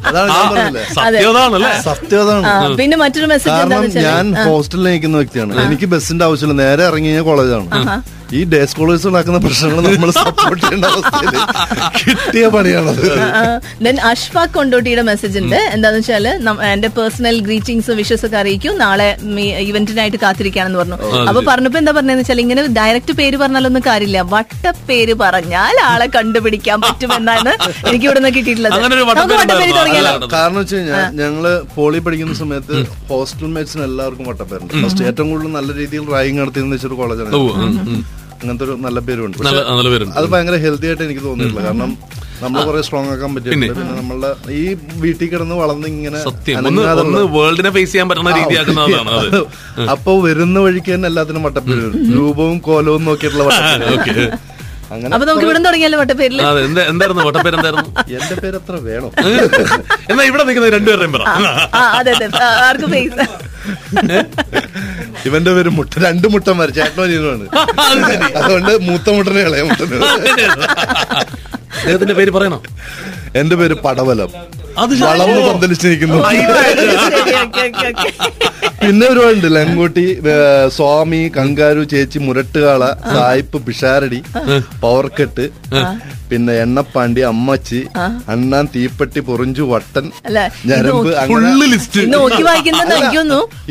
അതാണ് 0.09 0.29
ഞാൻ 0.37 0.45
പറഞ്ഞില്ലേ 0.51 0.85
സത്യതാണല്ലേ 0.99 2.75
പിന്നെ 2.83 2.99
മറ്റൊരു 3.05 3.29
മെസ്സേജ് 3.35 3.55
കാരണം 3.55 3.65
എന്താണെന്ന് 3.67 3.95
വെച്ചാൽ 3.95 4.11
ഞാൻ 4.11 4.27
ഹോസ്റ്റലിൽ 4.49 4.87
നിൽക്കുന്ന 4.91 5.17
വ്യക്തിയാണ്. 5.23 5.55
എനിക്ക് 5.67 5.89
ബസ്സിന്റെ 5.95 6.27
ആവശ്യമില്ല. 6.29 6.59
നേരെ 6.65 6.85
ഇറങ്ങി 6.91 7.11
കഴിഞ്ഞാൽ 7.11 7.27
കോളേജാണ് 7.31 7.97
ഈ 8.35 8.45
ഡേ 8.45 8.67
സ്കോളേഴ്സ് 8.67 9.07
ഉണ്ടാക്കുന്ന 9.07 9.39
പ്രശ്നങ്ങൾ 9.39 9.95
നമ്മൾ 9.95 10.11
സപ്പോർട്ട് 10.11 10.65
ചെയ്യേണ്ട 10.65 10.85
അവസ്ഥയിൽ 10.85 11.31
കിട്ടിയ 12.01 12.47
പണിയാണത്. 12.49 13.03
ദെൻ 13.85 14.01
അഷ്ഫാഖ് 14.01 14.51
കൊണ്ടോട്ടിയുടെ 14.51 15.03
മെസ്സേജ് 15.03 15.39
ഉണ്ട്. 15.39 15.57
എന്താന്ന് 15.57 15.99
വെച്ചാൽ 15.99 16.39
നം- 16.39 16.61
എന്റെ 16.61 16.89
പേഴ്സണൽ 16.89 17.41
ഗ്രീറ്റിംഗ്സ് 17.41 17.91
വിഷസ് 17.91 18.27
ഒക്കെ 18.27 18.37
അറിയിക്കും. 18.37 18.79
നാളെ 18.79 19.17
ഇവന്റിനായിട്ട് 19.61 20.17
കാത്തിരിക്കാണെന്ന് 20.17 20.79
പറഞ്ഞു. 20.79 20.95
അപ്പൊ 21.29 21.43
പറഞ്ഞപ്പോ 21.49 21.79
എന്താ 21.79 21.93
പറഞ്ഞതെന്ന് 21.93 22.21
വെച്ചാൽ 22.21 22.41
ഇങ്ങനെ 22.41 22.67
ഡയറക്റ്റ് 22.67 23.13
പേര് 23.13 23.37
പറഞ്ഞാലൊന്നും 23.37 23.83
കാര്യമില്ല. 23.87 24.23
പേര് 24.89 25.15
പറഞ്ഞാൽ 25.15 25.81
ആളെ 25.85 26.07
കണ്ടുപിടിക്കാൻ 26.07 26.81
പറ്റുമെന്നാണ് 26.81 27.49
എനിക്ക് 27.89 28.05
ഇവിടെ 28.05 28.21
നിന്ന് 28.21 28.35
കിട്ടിയിട്ടുള്ളത് 28.35 28.73
നമുക്ക് 29.15 29.35
വട്ടപ്പേര് 29.35 29.71
തുടങ്ങിയാലോ? 29.81 30.29
കാരണം 30.33 30.55
വെച്ച് 30.57 30.77
കഴിഞ്ഞാൽ 30.77 31.05
ഞങ്ങൾ 31.13 31.63
പോളി 31.75 31.99
പഠിക്കുന്ന 31.99 32.35
സമയത്ത് 32.35 32.75
ഹോസ്റ്റൽ 33.09 33.47
മേറ്റ്സിന് 33.47 33.83
എല്ലാവർക്കും 33.83 34.27
വട്ടപ്പേരുണ്ട്. 34.27 34.87
ഫസ്റ്റ് 34.87 35.05
ഏറ്റവും 35.05 35.31
കൂടുതൽ 35.31 35.53
നല്ല 35.53 35.75
രീതിയിൽ 35.75 36.11
റായിങ് 36.11 36.39
നടത്തിയെന്ന് 36.39 36.77
വെച്ചൊരു 36.77 36.95
കോളേജാണ്. 36.95 37.33
അങ്ങനത്തെ 38.45 38.65
ഒരു 38.69 38.75
നല്ല 38.87 38.99
പേരുണ്ട്. 39.09 39.37
നല്ല 39.47 39.61
നല്ല 39.79 39.89
പേരുണ്ട്. 39.93 40.15
അത് 40.19 40.27
ഭയങ്കര 40.33 40.57
ഹെൽത്തി 40.65 40.87
ആയിട്ട് 40.91 41.05
എനിക്ക് 41.09 41.25
തോന്നിയിട്ടില്ല. 41.27 41.63
കാരണം 41.67 41.91
നമ്മൾ 42.43 42.59
കുറെ 42.69 42.81
സ്ട്രോങ് 42.87 43.11
ആക്കാൻ 43.13 43.31
പറ്റിയിട്ടുണ്ട്. 43.35 43.67
പിന്നെ 43.71 43.93
നമ്മളുടെ 43.99 44.31
ഈ 44.61 44.63
വീട്ടിൽ 45.03 45.29
കിടന്ന് 45.33 45.57
വളർന്ന് 45.61 45.89
ഇങ്ങനെ 45.93 46.19
വേൾഡിനെ 47.37 47.71
ഫേസ് 47.77 47.93
ചെയ്യാൻ 47.93 48.09
പറ്റുന്ന 48.11 48.33
രീതിയാക്കുന്നതാണ് 48.41 49.41
അപ്പൊ 49.95 50.13
വരുന്ന 50.27 50.59
വഴിക്ക് 50.67 50.91
തന്നെ 50.95 51.09
എല്ലാത്തിനും 51.13 51.45
വട്ടപ്പേര് 51.49 51.85
രൂപവും 52.17 52.59
കോലവും 52.69 53.05
നോക്കിയിട്ടുള്ള 53.11 53.47
വട്ടപ്പേര് 53.51 54.27
അപ്പൊ 55.15 55.25
നമുക്ക് 55.29 55.47
ഇവിടെ 55.47 55.61
തുടങ്ങിയാലോ 55.67 55.99
വട്ടപ്പേരിൽ. 56.01 56.41
അതെ 56.49 56.61
എന്താ 56.67 56.83
എന്തായിരുന്നു? 56.91 57.23
വട്ടപ്പേര് 57.29 57.57
എന്തായിരുന്നു? 57.59 57.89
എന്റെ 58.19 58.37
പേര് 58.43 58.57
അത്ര 58.61 58.75
വേണം. 58.89 59.11
എന്നാ 60.11 60.23
ഇവിടെ 60.31 60.45
നിൽക്കുന്ന 60.49 60.69
രണ്ടുപേരുടെയും 60.77 61.15
പറ 61.17 61.23
ആ 61.79 61.83
അതെ 62.01 62.13
അതെ. 62.17 62.27
ആ, 62.39 62.47
ഫേസ് 62.95 63.25
ഇവന്റെ 65.25 65.53
പേര് 65.57 65.71
മുട്ട 65.77 65.93
രണ്ട് 66.05 66.27
മുട്ട 66.33 66.47
ചേട്ടനോനാണ് 66.77 67.47
അത് 67.85 68.01
ശരി. 68.11 68.29
അതുകൊണ്ട് 68.41 68.73
മൂത്ത 68.89 69.09
മുട്ടനെ 69.17 69.41
ഇളയ 69.41 69.63
മുട്ടന് 69.69 69.99
അദ്ദേഹത്തിന്റെ 71.79 72.15
പേര് 72.15 72.31
പറയണോ? 72.35 72.59
എന്റെ 73.41 73.57
പേര് 73.61 73.75
പടവലം. 73.85 74.31
വളർന്ന് 75.05 75.41
പന്തലിച്ചിരിക്കുന്നു. 75.49 76.19
ശരി 76.23 77.35
ഓക്കെ 77.43 77.63
ഓക്കെ 77.67 77.87
ഓക്കെ. 77.91 78.09
പിന്നെ 78.81 79.05
ഒരുപാടുണ്ട് 79.11 79.49
ലങ്കോട്ടി 79.55 80.05
സ്വാമി 80.77 81.21
കങ്കാരു 81.37 81.83
ചേച്ചി 81.93 82.19
മുരട്ടുകാള 82.25 82.83
സായിപ്പ് 83.13 83.59
പിഷാരടി 83.67 84.21
പവർക്കെട്ട് 84.83 85.45
പിന്നെ 86.31 86.53
എണ്ണപ്പാണ്ടി 86.63 87.23
അമ്മച്ചി 87.31 87.81
അണ്ണാൻ 88.33 88.65
തീപ്പെട്ടി 88.75 89.21
പൊറിഞ്ചു 89.27 89.65
വട്ടൻ 89.73 90.05
ഞരമ്പ് 90.69 91.11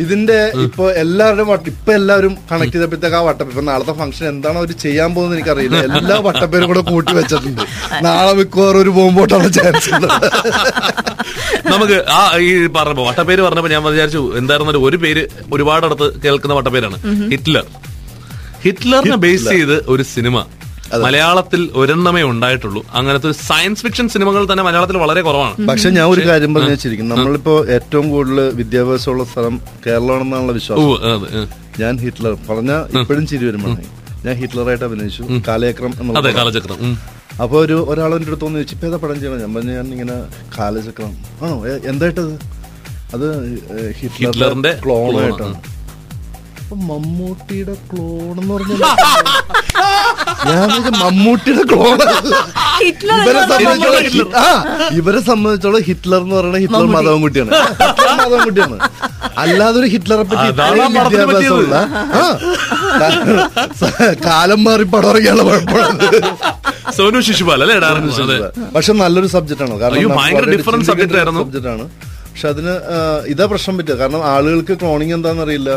ഇതിന്റെ 0.04 0.38
ഇപ്പൊ 0.66 0.86
എല്ലാവരുടെയും 1.02 1.50
വട്ട 1.52 1.66
ഇപ്പൊ 1.74 1.94
എല്ലാവരും 2.00 2.34
കണക്ട് 2.52 2.76
ചെയ്തപ്പോഴത്തേക്ക് 2.76 3.18
ആ 3.20 3.24
വട്ടപ്പേര് 3.28 3.54
ഇപ്പൊ 3.54 3.66
നാളത്തെ 3.70 3.96
ഫംഗ്ഷൻ 4.02 4.28
എന്താണ് 4.34 4.58
അവർ 4.62 4.72
ചെയ്യാൻ 4.86 5.10
പോകുന്നത് 5.16 5.38
എനിക്കറിയില്ല. 5.38 5.78
എല്ലാ 6.00 6.18
വട്ടപ്പേരും 6.28 6.68
കൂടെ 6.72 6.84
കൂട്ടി 6.92 7.12
വെച്ചിട്ടുണ്ട്. 7.20 7.64
നാളെ 8.06 8.34
മിക്കവാറും 8.40 8.80
ഒരു 8.84 8.92
ബോംബോട്ടാണ് 8.98 9.50
ചാൻസ് 9.58 9.92
നമുക്ക് 11.72 11.98
ആ 12.14 12.20
ഈ 12.44 12.50
പറഞ്ഞപ്പോ 12.76 13.04
വട്ടപ്പേര് 13.10 13.42
പറഞ്ഞപ്പോ 13.46 13.72
ഞാൻ 13.74 13.84
വിചാരിച്ചു 13.88 14.24
എന്തായിരുന്നാലും 14.40 14.84
ഒരു 14.94 15.00
പേര് 15.04 15.24
ഒരുപാടടുത്ത് 15.54 16.08
കേൾക്കുന്ന 16.24 16.54
വട്ടപ്പേരാണ് 16.58 16.98
ഹിറ്റ്ലർ. 17.32 17.66
ഹിറ്റ്ലറിനെ 18.66 19.18
ബേസ് 19.28 19.48
ചെയ്ത് 19.56 19.78
ഒരു 19.94 20.04
സിനിമ. 20.16 20.38
മലയാളത്തിൽ 21.04 21.62
ഒരെണ്ണമേ 21.82 22.22
ഉണ്ടായിട്ടുള്ളൂ. 22.24 22.82
അങ്ങനത്തെ 22.94 23.28
ഒരു 23.30 23.38
സയൻസ് 23.48 23.82
ഫിക്ഷൻ 23.86 24.08
സിനിമകൾ 24.16 24.42
തന്നെ 24.52 24.64
മലയാളത്തിൽ 24.64 24.98
വളരെ 25.04 25.22
കുറവാണ്. 25.28 25.68
പക്ഷെ 25.68 25.90
ഞാൻ 25.90 26.06
ഒരു 26.06 26.28
കാര്യം 26.28 26.54
പറഞ്ഞു 26.54 26.74
വെച്ചിരിക്കും 26.76 27.08
നമ്മളിപ്പോ 27.10 27.56
ഏറ്റവും 27.76 28.06
കൂടുതൽ 28.10 28.40
വിദ്യാഭ്യാസമുള്ള 28.60 29.24
സ്ഥലം 29.32 29.56
കേരളമാണെന്നുള്ള 29.86 30.52
വിശ്വാസം. 30.52 31.26
ഞാൻ 31.80 31.94
ഹിറ്റ്ലർ 32.04 32.34
പറഞ്ഞ 32.50 32.72
ഇപ്പോഴും 33.00 33.28
ചിരി 33.28 33.46
വരുമ്പോൾ 33.46 33.76
ഞാൻ 34.26 34.36
ഹിറ്റ്ലറായിട്ട് 34.42 34.86
അഭിനയിച്ചു. 34.90 35.24
കാലചക്രം 35.48 36.18
അതെ. 36.18 36.32
കാലചക്രം. 36.32 36.78
അപ്പൊ 37.44 37.56
ഒരു 37.66 37.78
ഒരാൾ 37.90 38.12
എന്റെ 38.16 38.28
അടുത്ത് 38.28 38.46
വന്ന് 38.46 38.58
ചോദിച്ചു 38.60 38.76
ഇപ്പൊ 38.76 38.88
ഏതാ 38.88 38.98
പടം 38.98 39.20
ചെയ്യണം 39.20 39.40
ഞാൻ 39.40 39.54
പറഞ്ഞു 39.54 39.72
ഞാൻ 39.72 39.88
ഇങ്ങനെ 39.94 40.18
കാലചക്രം. 40.60 41.14
ആണോ? 41.44 41.56
എന്തായിട്ടത്? 41.92 42.34
അത് 43.14 43.28
ഹിറ്റ്ലറിന്റെ 44.00 44.72
ക്ലോണായിട്ടാണ് 44.84 45.56
അപ്പൊ 46.64 46.76
മമ്മൂട്ടിയുടെ 46.88 47.74
ക്ലോൺ 47.90 48.36
എന്ന് 48.42 48.54
പറഞ്ഞാൽ 48.56 48.80
ഞാൻ 50.48 50.70
മമ്മൂട്ടിയുടെ 51.02 51.64
ക്ലോൺ 51.72 52.00
ഹിറ്റ്ലർ 52.80 53.20
ഇവരെ 53.22 53.42
സംബന്ധിച്ചോളം 53.52 54.32
ആ 54.40 54.48
ഇവരെ 54.98 55.22
സംബന്ധിച്ചോളം 55.28 55.82
ഹിറ്റ്ലർ 55.90 56.22
എന്ന് 56.24 56.36
പറയുന്നത് 56.38 56.62
ഹിറ്റ്ലർ 56.64 56.88
മാധവൻകുട്ടിയാണ് 56.96 57.52
ഹിറ്റ്ലർ 57.82 58.16
മാധവൻകുട്ടിയാണ് 58.20 58.78
അല്ലാതെ 59.44 59.78
ഒരു 59.82 59.90
ഹിറ്റ്ലറെ 59.94 60.24
പറ്റി 60.24 60.48
ഇത്രയും 60.52 60.94
വിദ്യാഭ്യാസമുള്ള 61.06 61.76
ആ, 62.16 62.24
കാലം 64.26 64.62
മാറി 64.66 64.88
പടം 64.94 65.10
ഇറങ്ങിയുള്ള 65.14 65.44
കുഴപ്പമാണ് 65.50 66.10
സോനു 66.98 67.20
ശിശുപാൽ 67.28 67.62
അല്ലേ 67.66 67.78
പക്ഷെ 68.74 68.94
നല്ലൊരു 69.00 69.30
സബ്ജക്റ്റ് 69.36 69.64
ആണ്. 69.66 69.76
കാരണം 69.84 70.18
ഭയങ്കര 70.18 70.46
ആയിരുന്നു. 71.20 71.44
സബ്ജക്ട് 71.44 71.70
ആണ്. 71.74 71.86
പക്ഷെ 72.34 72.48
അതിന് 72.52 72.72
ഇതാ 73.32 73.46
പ്രശ്നം 73.50 73.74
പറ്റുക 73.78 73.96
കാരണം 74.00 74.22
ആളുകൾക്ക് 74.32 74.74
ക്ലോണിങ് 74.82 75.14
എന്താണെന്നറിയില്ല. 75.18 75.72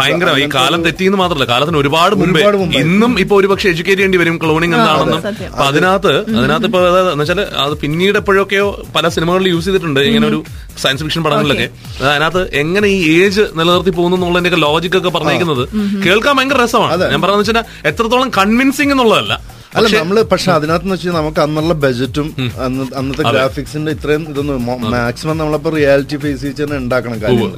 ഭയങ്കര 0.00 0.30
ഈ 0.44 0.46
കാലം 0.54 0.80
തെറ്റിയെന്ന് 0.86 1.18
മാത്രമല്ല 1.20 1.46
കാലത്തിന് 1.52 1.78
ഒരുപാട് 1.82 2.14
മുമ്പേ 2.22 2.40
ഒരുപാട് 2.48 2.76
ഇന്നും 2.80 3.12
ഇപ്പൊ 3.22 3.34
ഒരുപക്ഷെ 3.40 3.68
എഡ്യൂക്കേറ്റ് 3.72 4.00
ചെയ്യേണ്ടി 4.00 4.18
വരും 4.22 4.36
ക്ലോണിങ് 4.44 4.76
എന്താണെന്നും. 4.78 5.20
അപ്പൊ 5.52 5.64
അതിനകത്ത് 5.70 6.12
അതിനകത്ത് 6.38 6.68
ഇപ്പൊ 6.70 6.80
എന്നുവെച്ചാൽ 7.12 7.40
എന്ന് 7.44 7.62
അത് 7.66 7.76
പിന്നീട് 7.84 8.18
എപ്പോഴൊക്കെയോ 8.22 8.66
പല 8.96 9.04
സിനിമകളിൽ 9.16 9.48
യൂസ് 9.54 9.66
ചെയ്തിട്ടുണ്ട്. 9.68 10.00
ഇങ്ങനെ 10.10 10.28
ഒരു 10.32 10.40
സയൻസ് 10.84 11.02
ഫിക്ഷൻ 11.06 11.24
പടങ്ങളിലൊക്കെ. 11.28 11.68
അത് 12.00 12.08
അതിനകത്ത് 12.12 12.44
എങ്ങനെ 12.64 12.86
ഈ 12.96 13.00
ഏജ് 13.20 13.44
നിലനിർത്തി 13.60 13.94
പോകുന്നു 14.00 14.18
എന്നുള്ളതിന്റെ 14.20 14.62
ലോജിക് 14.66 14.98
ഒക്കെ 15.02 15.12
പറഞ്ഞേക്കുന്നത് 15.18 15.64
കേൾക്കാൻ 16.06 16.34
ഭയങ്കര 16.40 16.60
രസമാണ്. 16.64 17.10
ഞാൻ 17.14 17.20
പറയുന്നത് 17.26 17.44
വെച്ചാൽ 17.44 17.88
എത്രത്തോളം 17.92 18.30
കൺവിൻസിംഗ് 18.40 18.94
എന്നുള്ളതല്ല. 18.96 19.34
അല്ല 19.78 19.86
നമ്മൾ 20.00 20.16
പക്ഷെ 20.32 20.50
അതിനകത്ത് 20.56 20.90
വെച്ചാൽ 20.92 21.14
നമുക്ക് 21.18 21.40
അന്നുള്ള 21.44 21.72
ബജറ്റും 21.84 22.26
അന്നത്തെ 22.98 23.22
ഗ്രാഫിക്സിന്റെ 23.30 23.90
ഇത്രയും 23.96 24.22
ഇതൊന്നും 24.32 24.66
മാക്സിമം 24.94 25.36
നമ്മളപ്പോ 25.40 25.70
റിയാലിറ്റി 25.76 26.16
ഫേസ് 26.24 26.42
ചെയ്ത് 26.44 26.60
തന്നെ 26.62 26.76
ഉണ്ടാക്കണം 26.82 27.18
കാര്യം. 27.24 27.50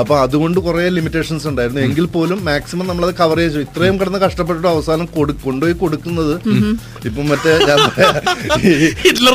അപ്പൊ 0.00 0.14
അതുകൊണ്ട് 0.24 0.58
കുറെ 0.66 0.84
ലിമിറ്റേഷൻസ് 0.98 1.46
ഉണ്ടായിരുന്നു. 1.50 1.80
എങ്കിൽ 1.86 2.06
പോലും 2.16 2.38
മാക്സിമം 2.50 2.86
നമ്മളത് 2.90 3.12
കവർ 3.22 3.38
ചെയ്തു. 3.42 3.58
ഇത്രയും 3.66 3.96
കിടന്ന് 4.00 4.20
കഷ്ടപ്പെട്ടിട്ട് 4.26 4.68
അവസാനം 4.74 5.08
കൊണ്ടുപോയി 5.46 5.76
കൊടുക്കുന്നത് 5.82 6.34
ഇപ്പൊ 7.08 7.22
മറ്റേ 7.32 7.52
ഞാൻ 7.70 7.80
ഹിറ്റ്ലർ 9.04 9.34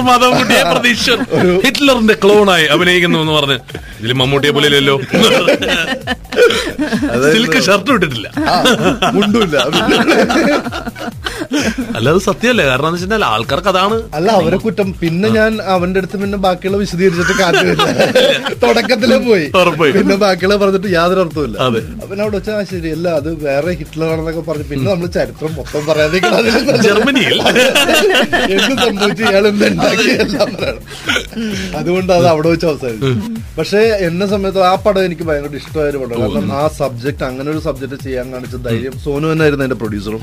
പ്രതീക്ഷ 0.72 1.05
ഹിറ്റ്ലറിന്റെ 1.65 2.15
ക്ലോണായി 2.24 2.65
അഭിനയിക്കുന്നു 2.75 3.19
എന്ന് 3.24 3.34
പറഞ്ഞ്. 3.39 3.58
ഇതിൽ 4.00 4.13
മമ്മൂട്ടിയെ 4.22 4.51
പോലെ 4.55 4.67
ഇല്ലല്ലോ. 4.69 4.96
സിൽക്ക് 7.34 7.60
ഷർട്ട് 7.67 7.91
ഇട്ടിട്ടില്ല. 7.96 8.27
മുണ്ടുമില്ല 9.17 9.58
അല്ലാതെ 11.98 12.19
സത്യമല്ലേ 12.29 12.65
കാരണം 12.69 12.88
എന്ന് 12.89 13.00
വെച്ചാൽ 13.00 13.25
ആൾക്കാർക്ക് 13.31 13.69
അതാണ് 13.74 13.95
അല്ല 14.17 14.29
അവരെ 14.39 14.57
കുറ്റം. 14.65 14.88
പിന്നെ 15.01 15.27
ഞാൻ 15.38 15.51
അവന്റെ 15.75 16.00
അടുത്ത് 16.01 16.17
പിന്നെ 16.24 16.38
ബാക്കിയുള്ള 16.45 16.77
വിശദീകരിച്ചിട്ട് 16.83 17.36
കാര്യമില്ല. 17.41 17.86
തുടക്കത്തിലേ 18.63 19.17
പോയി. 19.27 19.45
പിന്നെ 19.98 20.15
ബാക്കിയുള്ള 20.24 20.55
പറഞ്ഞിട്ട് 20.63 20.89
യാതൊരു 20.98 21.21
അർത്ഥമില്ല 21.25 21.57
പിന്നെ 22.09 22.21
അവിടെ 22.25 22.36
വെച്ചാൽ 22.38 22.63
ശരിയല്ല 22.71 23.07
അത് 23.19 23.29
വേറെ 23.45 23.71
ഹിറ്റ്ലർ 23.79 24.07
ആണെന്നൊക്കെ 24.13 24.43
പറഞ്ഞു 24.50 24.67
പിന്നെ 24.71 24.88
നമ്മൾ 24.91 25.09
ചരിത്രം 25.17 25.51
മൊത്തം 25.59 25.83
പറയാതെ 25.89 26.17
ജർമ്മനിയിൽ? 26.88 27.38
എന്ത് 28.55 28.74
സംഭവിച്ചു? 28.83 29.24
ഇയാൾ 29.29 29.45
എല്ലാം 29.48 30.50
പറയണം. 30.55 30.83
അതുകൊണ്ട് 31.79 32.12
അത് 32.17 32.27
അവിടെ 32.33 32.50
വെച്ച് 32.53 32.67
അവസാനിച്ചു 32.69 33.12
പക്ഷെ 33.57 33.79
എന്നെ 34.07 34.25
സമയത്ത് 34.33 34.62
ആ 34.69 34.74
പടം 34.83 35.01
എനിക്ക് 35.07 35.25
ഭയങ്കര 35.29 35.55
ഇഷ്ടമായ 35.62 35.88
ഒരു 35.91 36.00
പടം 36.03 36.15
കാരണം 36.24 36.51
ആ 36.59 36.65
സബ്ജക്ട് 36.79 37.24
അങ്ങനെ 37.29 37.50
ഒരു 37.53 37.62
സബ്ജക്ട് 37.67 37.98
ചെയ്യാൻ 38.05 38.27
കാണിച്ച 38.33 38.55
ധൈര്യം 38.67 38.95
സോനു 39.05 39.25
തന്നെയായിരുന്നു 39.31 39.65
എന്റെ 39.67 39.77
പ്രൊഡ്യൂസറും 39.81 40.21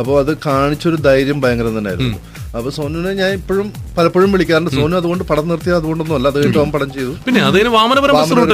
അപ്പോൾ 0.00 0.14
അത് 0.22 0.32
കാണിച്ചൊരു 0.46 0.98
ധൈര്യം 1.08 1.38
ഭയങ്കര 1.46 1.68
തന്നെയായിരുന്നു. 1.78 2.18
അപ്പൊ 2.56 2.68
സോനുവിനെ 2.76 3.10
ഞാൻ 3.20 3.30
ഇപ്പോഴും 3.38 3.66
പലപ്പോഴും 3.96 4.30
വിളിക്കാറുണ്ട്. 4.34 4.70
സോനു 4.76 4.94
അതുകൊണ്ട് 5.00 5.24
പടം 5.30 5.46
നിർത്തിയത് 5.50 5.76
അതുകൊണ്ടൊന്നും 5.78 6.16
അല്ല. 6.18 6.26
അത് 6.30 6.36
കഴിഞ്ഞിട്ട് 6.38 6.60
അവൻ 6.62 6.70
പടം 6.76 6.90
ചെയ്തു. 6.96 7.12
പിന്നെ 7.26 7.40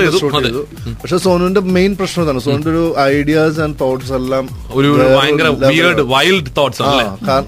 ചെയ്തു 0.04 0.18
ഷൂട്ട് 0.22 0.42
ചെയ്തു. 0.46 0.62
പക്ഷെ 1.02 1.18
സോനുവിന്റെ 1.26 1.62
മെയിൻ 1.76 1.92
പ്രശ്നം 2.00 2.24
ഇതാണ്. 2.26 2.40
സോനുവിന്റെ 2.46 2.70
ഒരു 2.74 2.84
ഐഡിയാസ് 3.16 3.60
ആൻഡ് 3.64 3.76
തോട്ട്സ് 3.82 4.12
എല്ലാം 4.20 4.44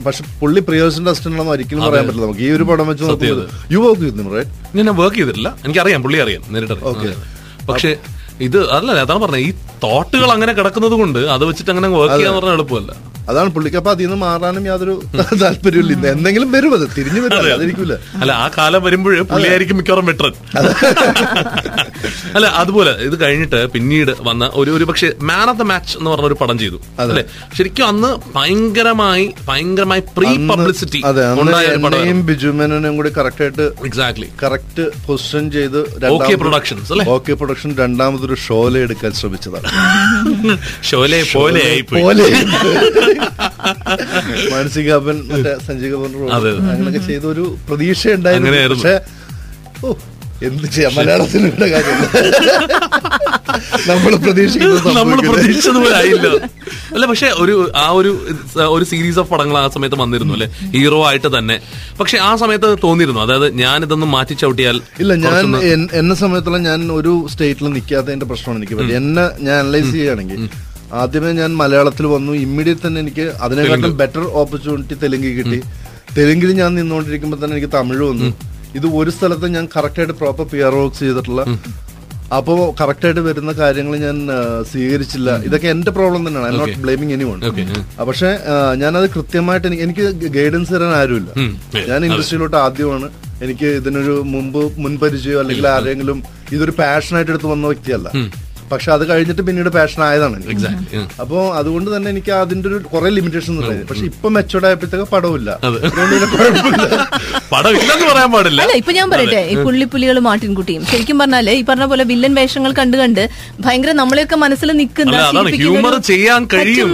പക്ഷെ 0.06 0.24
പുള്ളി 0.40 0.60
പ്രിയോസിന്റെ 0.68 1.10
അസിസ്റ്റന്റ് 1.12 1.50
ഒരിക്കലും 1.56 1.82
പറയാൻ 1.86 2.06
പറ്റില്ല 2.08 2.26
നമുക്ക്. 2.26 2.42
ഈ 2.48 2.50
ഒരു 2.56 2.66
പടം 2.70 2.86
വെച്ച് 2.90 3.04
നോക്കുമ്പോൾ 3.08 3.46
യു 3.74 3.80
വർക്ക് 3.86 4.02
റൈറ്റ് 4.36 4.84
ഞാൻ 4.88 4.96
വർക്ക് 5.02 5.18
ചെയ്തിട്ടില്ല. 5.20 5.50
എനിക്കറിയാം 5.66 6.02
പുള്ളി 6.06 6.20
അറിയാം 6.26 6.44
നേരിട്ട്. 6.54 7.14
പക്ഷെ 7.70 7.92
ഇത് 8.46 8.56
അല്ല 8.76 8.92
അതാണ് 9.06 9.20
പറഞ്ഞത്. 9.24 9.42
ഈ 9.48 9.50
തോട്ടുകൾ 9.82 10.28
അങ്ങനെ 10.36 10.52
കിടക്കുന്നത് 10.58 10.94
കൊണ്ട് 11.00 11.20
അത് 11.34 11.44
വെച്ചിട്ട് 11.48 11.70
അങ്ങനെ 11.74 11.88
വർക്ക് 11.98 12.14
ചെയ്യാന്ന് 12.14 12.38
പറഞ്ഞാൽ 12.38 12.56
എളുപ്പമല്ല. 12.58 12.92
അതാണ് 13.24 13.48
പുള്ളിക്ക് 13.54 13.78
അപ്പൊ 13.78 13.90
അതിൽ 13.92 14.04
നിന്ന് 14.04 14.18
മാറാനും 14.22 14.64
യാതൊരു 14.68 14.94
താല്പര്യമില്ല 15.40 15.92
ഇന്ന് 15.94 16.08
എന്തെങ്കിലും 16.14 16.48
വരും 16.54 16.72
അത്. 16.76 16.84
തിരിഞ്ഞു 16.96 17.20
വരും. 17.24 17.38
അതിരിക്കില്ല 17.54 17.94
അല്ല 18.20 18.32
ആ 18.38 18.46
കാലം 18.56 18.82
വരുമ്പോഴേ 18.86 19.22
പുള്ളിയായിരിക്കും 19.30 19.76
മിക്കവാറും 19.78 20.06
വെട്ടൻ 20.10 20.32
അല്ല 22.36 22.46
അതുപോലെ 22.60 22.92
ഇത് 23.06 23.16
കഴിഞ്ഞിട്ട് 23.20 23.60
പിന്നീട് 23.74 24.12
വന്ന 24.28 24.44
ഒരു 24.54 24.70
ഒരു 24.76 24.84
പക്ഷേ 24.90 25.08
മാൻ 25.24 25.46
ഓഫ് 25.50 25.58
ദ 25.58 25.66
മാച്ച് 25.70 25.94
എന്ന് 25.98 26.10
പറഞ്ഞ 26.12 26.26
ഒരു 26.26 26.36
പടം 26.40 26.56
ചെയ്തു. 26.58 26.78
അല്ലെ? 27.02 27.24
ശരിക്കും 27.56 27.86
അന്ന് 27.88 28.10
ഭയങ്കരമായി 28.34 29.26
ഭയങ്കരമായി 29.48 30.02
പ്രീ 30.16 30.30
പബ്ലിസിറ്റി 30.50 31.00
അതെ 31.06 31.24
ബിജുമേനോനെയും 32.28 32.96
കൂടി 32.98 33.10
കറക്റ്റ് 33.16 33.44
ആയിട്ട് 33.44 33.66
എക്സാക്ട്ലി 33.88 34.28
കറക്റ്റ് 34.42 34.84
പൊസിഷൻ 35.06 35.44
ചെയ്ത് 35.50 35.80
ഓക്കെ 36.12 36.34
പ്രൊഡക്ഷൻസ് 36.42 36.90
അല്ലെ? 36.94 37.06
ഓക്കെ 37.14 37.32
പ്രൊഡക്ഷൻ 37.40 37.70
രണ്ടാമതൊരു 37.80 38.36
ഷോലെ 38.44 38.80
എടുക്കാൻ 38.86 39.12
ശ്രമിച്ചതാണ്. 39.14 39.68
ഷോലെ 40.88 41.20
പോലെ 41.32 41.60
ആയിപ്പോയി. 41.66 42.02
പോലെ 44.52 44.92
അപ്പൻ 44.98 45.16
മറ്റേ 45.30 45.52
സഞ്ജയ് 45.68 45.92
role. 45.92 46.32
അങ്ങനെയൊക്കെ 46.72 47.02
ചെയ്ത 47.10 47.24
ഒരു 47.34 47.44
പ്രതീക്ഷ 47.68 48.02
ഉണ്ടായിരുന്നു 48.18 48.74
പക്ഷേ 48.74 48.94
എന്ത് 50.46 50.64
ചെയ്യാം? 50.74 50.92
മലയാള 50.96 51.22
സിനിമയുടെ 51.32 51.66
കാര്യം. 51.74 51.98
നമ്മൾ 53.90 54.12
പ്രതീക്ഷിക്കുന്നത് 54.24 54.88
നമ്മൾ 54.98 55.18
പ്രതീക്ഷിച്ചത് 55.28 55.78
ആയില്ല. 55.98 56.28
അല്ല 56.94 57.04
പക്ഷെ 57.10 57.28
ഒരു 57.42 57.54
ആ 57.84 57.86
ഒരു 57.98 58.10
ഒരു 58.74 58.84
സീരീസ് 58.92 59.18
ഓഫ് 59.22 59.30
പടങ്ങൾ 59.32 59.56
ആ 59.62 59.64
സമയത്ത് 59.76 59.98
വന്നിരുന്നു 60.02 60.34
അല്ലെ? 60.36 60.48
ഹീറോ 60.74 60.98
ആയിട്ട് 61.10 61.30
തന്നെ. 61.36 61.56
പക്ഷെ 62.00 62.18
ആ 62.28 62.30
സമയത്ത് 62.42 62.68
തോന്നിയിരുന്നു. 62.86 63.22
അതായത് 63.26 63.48
ഞാൻ 63.62 63.78
ഇതൊന്നും 63.86 64.10
മാറ്റി 64.16 64.36
ചവിട്ടിയാൽ 64.42 64.78
ഇല്ല 65.04 65.14
ഞാൻ 65.26 65.42
എന്നെ 66.00 66.16
സമയത്തുള്ള 66.24 66.60
ഞാൻ 66.68 66.80
ഒരു 66.98 67.14
സ്റ്റേറ്റിൽ 67.34 67.68
നിൽക്കാത്തതിന്റെ 67.78 68.28
പ്രശ്നമാണ് 68.32 68.60
എനിക്ക്. 68.62 68.76
എന്നെ 69.00 69.26
ഞാൻ 69.48 69.56
അനലൈസ് 69.64 69.90
ചെയ്യുകയാണെങ്കിൽ 69.96 70.40
ആദ്യമേ 71.00 71.30
ഞാൻ 71.42 71.50
മലയാളത്തിൽ 71.60 72.04
വന്നു. 72.14 72.32
ഇമ്മീഡിയറ്റ് 72.46 72.84
തന്നെ 72.86 73.00
എനിക്ക് 73.04 73.26
അതിനെക്കാട്ടും 73.44 73.96
ബെറ്റർ 74.02 74.24
ഓപ്പർച്യൂണിറ്റി 74.40 74.96
തെലുങ്കിൽ 75.04 75.32
കിട്ടി. 75.38 75.58
തെലുങ്കിൽ 76.18 76.50
ഞാൻ 76.62 76.70
നിന്നുകൊണ്ടിരിക്കുമ്പോൾ 76.80 77.38
തന്നെ 77.42 77.54
എനിക്ക് 77.56 77.72
തമിഴ് 77.78 78.04
വന്നു. 78.10 78.28
ഇത് 78.78 78.86
ഒരു 79.00 79.10
സ്ഥലത്ത് 79.16 79.46
ഞാൻ 79.56 79.64
കറക്റ്റായിട്ട് 79.74 80.14
പ്രോപ്പർ 80.20 80.46
പിയർ 80.52 80.74
വർക്ക്സ് 80.80 81.02
ചെയ്തിട്ടുള്ള 81.04 81.42
അപ്പോ 82.36 82.54
കറക്റ്റായിട്ട് 82.78 83.22
വരുന്ന 83.26 83.50
കാര്യങ്ങൾ 83.60 83.94
ഞാൻ 84.04 84.16
സ്വീകരിച്ചില്ല. 84.70 85.30
ഇതൊക്കെ 85.48 85.68
എന്റെ 85.74 85.90
പ്രോബ്ലം 85.96 86.22
തന്നെയാണ്. 86.26 86.48
I 86.52 86.58
not 86.60 86.78
blaming 86.84 87.12
any 87.16 87.26
one 87.30 87.40
പക്ഷെ 88.08 88.30
ഞാനത് 88.82 89.06
കൃത്യമായിട്ട് 89.16 89.66
എനിക്ക് 89.68 89.84
എനിക്ക് 89.86 90.30
ഗൈഡൻസ് 90.36 90.72
തരാൻ 90.76 90.94
ആരുമില്ല. 91.00 91.30
ഞാൻ 91.90 92.00
ഇൻഡസ്ട്രിയിലോട്ട് 92.08 92.58
ആദ്യമാണ്. 92.64 93.08
എനിക്ക് 93.44 93.68
ഇതിനൊരു 93.80 94.14
മുമ്പ് 94.34 94.60
മുൻപരിചയോ 94.84 95.38
അല്ലെങ്കിൽ 95.42 95.66
ആരെങ്കിലും 95.74 96.18
ഇതൊരു 96.56 96.74
പാഷനായിട്ട് 96.80 97.32
എടുത്ത് 97.34 97.50
വന്ന 97.52 97.72
വ്യക്തിയല്ല. 97.72 98.08
പക്ഷെ 98.70 98.90
അത് 98.92 99.04
കഴിഞ്ഞിട്ട് 99.08 99.42
പിന്നീട് 99.46 99.70
പാഷൻ 99.74 100.00
ആയതാണ്. 100.04 100.36
എനിക്ക്. 100.38 100.52
എക്സാക്ട് 100.54 101.20
അപ്പോ 101.22 101.38
അതുകൊണ്ട് 101.58 101.88
തന്നെ 101.94 102.08
എനിക്ക് 102.14 102.32
അതിന്റെ 102.36 102.66
ഒരു 102.70 102.78
കുറെ 102.92 103.10
ലിമിറ്റേഷൻ 103.16 103.52
ഉണ്ടായിരുന്നു 103.54 103.88
പക്ഷെ 103.90 104.04
ഇപ്പൊ 104.10 104.28
മെച്ചോർഡ് 104.36 104.66
ആയപ്പോഴത്തേക്ക് 104.68 105.06
പിന്നെ 105.06 105.12
കുഴപ്പമില്ല. 105.12 105.50
പറയാൻ 108.06 108.30
പാടില്ല. 108.32 108.60
അല്ല 108.64 108.74
ഇപ്പൊ 108.80 108.92
ഞാൻ 108.98 109.06
പറയട്ടെ. 109.12 109.40
ഈ 109.44 109.56
പുള്ളിപ്പുലികളും 109.66 110.24
മാട്ടിൻകുട്ടിയും. 110.28 110.82
ശരിക്കും 110.90 111.16
പറഞ്ഞാൽ 111.20 111.48
ഈ 111.52 111.62
പറഞ്ഞ 111.68 111.86
പോലെ 111.92 112.04
വില്ലൻ 112.10 112.32
വേഷങ്ങൾ 112.38 112.72
കണ്ട് 112.80 112.96
കണ്ട് 113.02 113.22
ഭയങ്കര 113.64 113.92
നമ്മളെയൊക്കെ 114.00 114.36
മനസ്സിൽ 114.44 114.70
നിൽക്കുന്ന 114.80 115.16
ഹ്യൂമർ 115.56 115.94
ചെയ്യാൻ 116.10 116.42
കഴിയും 116.54 116.88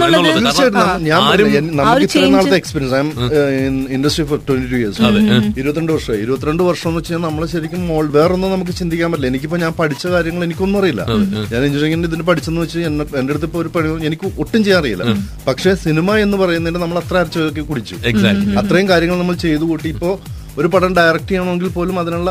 experience 2.59 3.01
industry 3.95 4.25
for 4.29 4.39
twenty 4.47 4.67
two 4.71 4.77
years 4.81 5.01
ഇരുപത്തിരണ്ട് 5.61 5.91
വർഷം 5.95 6.15
ഇരുപത്തിരണ്ട് 6.23 6.63
വർഷം 6.69 6.89
എന്ന് 6.91 7.01
വെച്ചാൽ 7.01 7.21
നമ്മൾ 7.21 7.43
ശരിക്കും 7.53 7.81
മോൾ 7.89 8.05
വേറൊന്നും 8.15 8.51
നമുക്ക് 8.53 8.73
ചിന്തിക്കാൻ 8.79 9.07
പറ്റില്ല. 9.11 9.29
എനിക്കിപ്പോ 9.31 9.57
ഞാൻ 9.57 9.73
പഠിച്ച 9.79 10.05
കാര്യങ്ങൾ 10.07 10.41
എനിക്കൊന്നും 10.47 10.79
അറിയില്ല. 10.81 11.03
ഞാൻ 11.61 11.67
എഞ്ചിനീയറിംഗിന് 11.69 12.07
ഇതിന് 12.09 12.23
പഠിച്ചെന്ന് 12.29 12.61
വെച്ച് 12.63 12.79
എന്നെ 12.89 13.03
എന്റെ 13.19 13.31
അടുത്ത് 13.33 13.47
ഇപ്പൊ 13.49 13.59
ഒരു 13.63 13.69
പണി 13.73 13.89
എനിക്ക് 14.09 14.27
ഒട്ടും 14.41 14.61
ചെയ്യാൻ 14.65 14.79
അറിയില്ല. 14.81 15.03
പക്ഷേ 15.47 15.71
സിനിമ 15.85 16.15
എന്ന് 16.25 16.37
പറയുന്നതിന് 16.41 16.79
നമ്മൾ 16.83 16.97
അത്ര 17.03 17.15
അരച്ചൊക്കെ 17.21 17.63
കുടിച്ചു. 17.71 17.95
Exactly. 18.11 18.53
അത്രയും 18.61 18.87
കാര്യങ്ങൾ 18.91 19.17
നമ്മൾ 19.21 19.35
ചെയ്തു 19.45 19.65
കൂട്ടി. 19.71 19.87
ഇപ്പോ 19.95 20.09
ഒരു 20.59 20.67
പടം 20.73 20.91
ഡയറക്ട് 20.99 21.29
ചെയ്യണമെങ്കിൽ 21.31 21.69
പോലും 21.77 21.97
അതിനുള്ള 22.03 22.29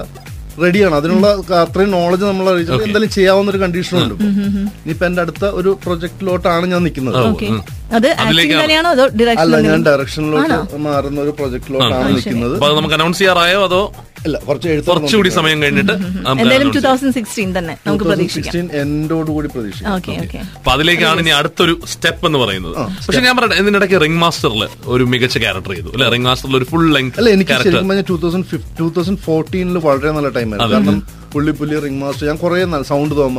റെഡിയാണ് 0.63 0.95
അതിനുള്ള 1.01 1.27
അത്രയും 1.65 1.91
നോളജ് 1.99 2.25
നമ്മൾ 2.31 2.47
അറിയിച്ചത് 2.53 2.83
എന്തായാലും 2.87 3.11
ചെയ്യാവുന്ന 3.19 3.51
ഒരു 3.55 3.61
കണ്ടീഷനുണ്ട് 3.65 4.15
ഇനിയിപ്പോ 4.83 5.07
എന്റെ 5.11 5.23
അടുത്ത 5.25 5.45
ഒരു 5.61 5.71
പ്രൊജക്ടിലോട്ടാണ് 5.85 6.67
ഞാൻ 6.73 6.83
നിൽക്കുന്നത്. 6.87 7.19
അത് 7.97 8.09
ആക്ടിംഗ് 8.25 8.55
തന്നെയാണോ 8.63 8.91
അതോ 8.97 9.05
അല്ല 9.45 9.55
ഞാൻ 9.71 9.81
ഡയറക്ഷനിലോട്ട് 9.89 10.79
മാറുന്ന 10.89 11.19
ഒരു 11.27 11.33
പ്രൊജക്ടിലോട്ടാണ് 11.39 12.13
നിൽക്കുന്നത്. 12.15 12.55
അപ്പൊ 12.57 12.69
അത് 12.69 12.77
നമുക്ക് 12.79 12.97
അനൗൺസ് 12.99 13.21
ചെയ്യാറായോ 13.23 13.61
അതോ 13.71 13.83
അല്ല 14.25 14.37
കുറച്ച് 14.47 14.69
കുറച്ചുകൂടി 14.89 15.31
സമയം 15.37 15.59
കഴിഞ്ഞിട്ട് 15.63 15.93
തന്നെ 17.57 17.75
നമുക്ക് 17.87 18.07
പ്രതീക്ഷിക്കാം. 18.09 18.53
കൂടി 19.37 19.49
പ്രതീക്ഷിക്കാം. 19.55 20.43
അപ്പൊ 20.59 20.71
അതിലേക്കാണ് 20.75 21.21
ഇനി 21.25 21.33
അടുത്തൊരു 21.39 21.75
സ്റ്റെപ്പ് 21.93 22.25
എന്ന് 22.29 22.39
പറയുന്നത്. 22.43 22.75
പക്ഷെ 23.07 23.23
ഞാൻ 23.27 23.35
പറയട്ടെ 23.39 23.59
ഇതിനിടയ്ക്ക് 23.63 24.01
റിംഗ് 24.05 24.21
മാസ്റ്ററിൽ 24.25 24.65
ഒരു 24.95 25.07
മികച്ച 25.13 25.39
ക്യാരക്ടർ 25.45 25.73
ചെയ്തു. 25.77 25.91
അല്ലെ? 25.95 26.09
റിംഗ് 26.15 26.29
മാസ്റ്ററിൽ 26.31 26.57
ഒരു 26.61 26.69
ഫുൾ 26.73 26.87
ലെങ്ത് 26.97 27.19
അല്ല 27.23 27.31
എനിക്ക് 27.37 27.51
ക്യാരക്ടർ 27.53 27.71
ശരിക്കും 27.71 27.91
പറഞ്ഞാൽ 27.93 28.09
ടൂ 28.13 28.19
തൗസൻഡ് 28.27 28.61
ടൂ 28.81 28.89
തൗസൻഡ് 28.99 29.23
ഫോർട്ടീനിൽ 29.29 29.79
വളരെ 29.89 30.13
നല്ല 30.19 30.31
ടൈമായിരുന്നു 30.39 30.77
കാരണം 30.77 31.01
പുള്ളി 31.35 31.53
പുള്ളി 31.59 31.77
റിംഗ് 31.87 32.01
മാസ്റ്റർ 32.05 32.25
ഞാൻ 32.31 32.39
കുറെ 32.45 32.61
സൗണ്ട് 32.93 33.15
തോമ. 33.21 33.39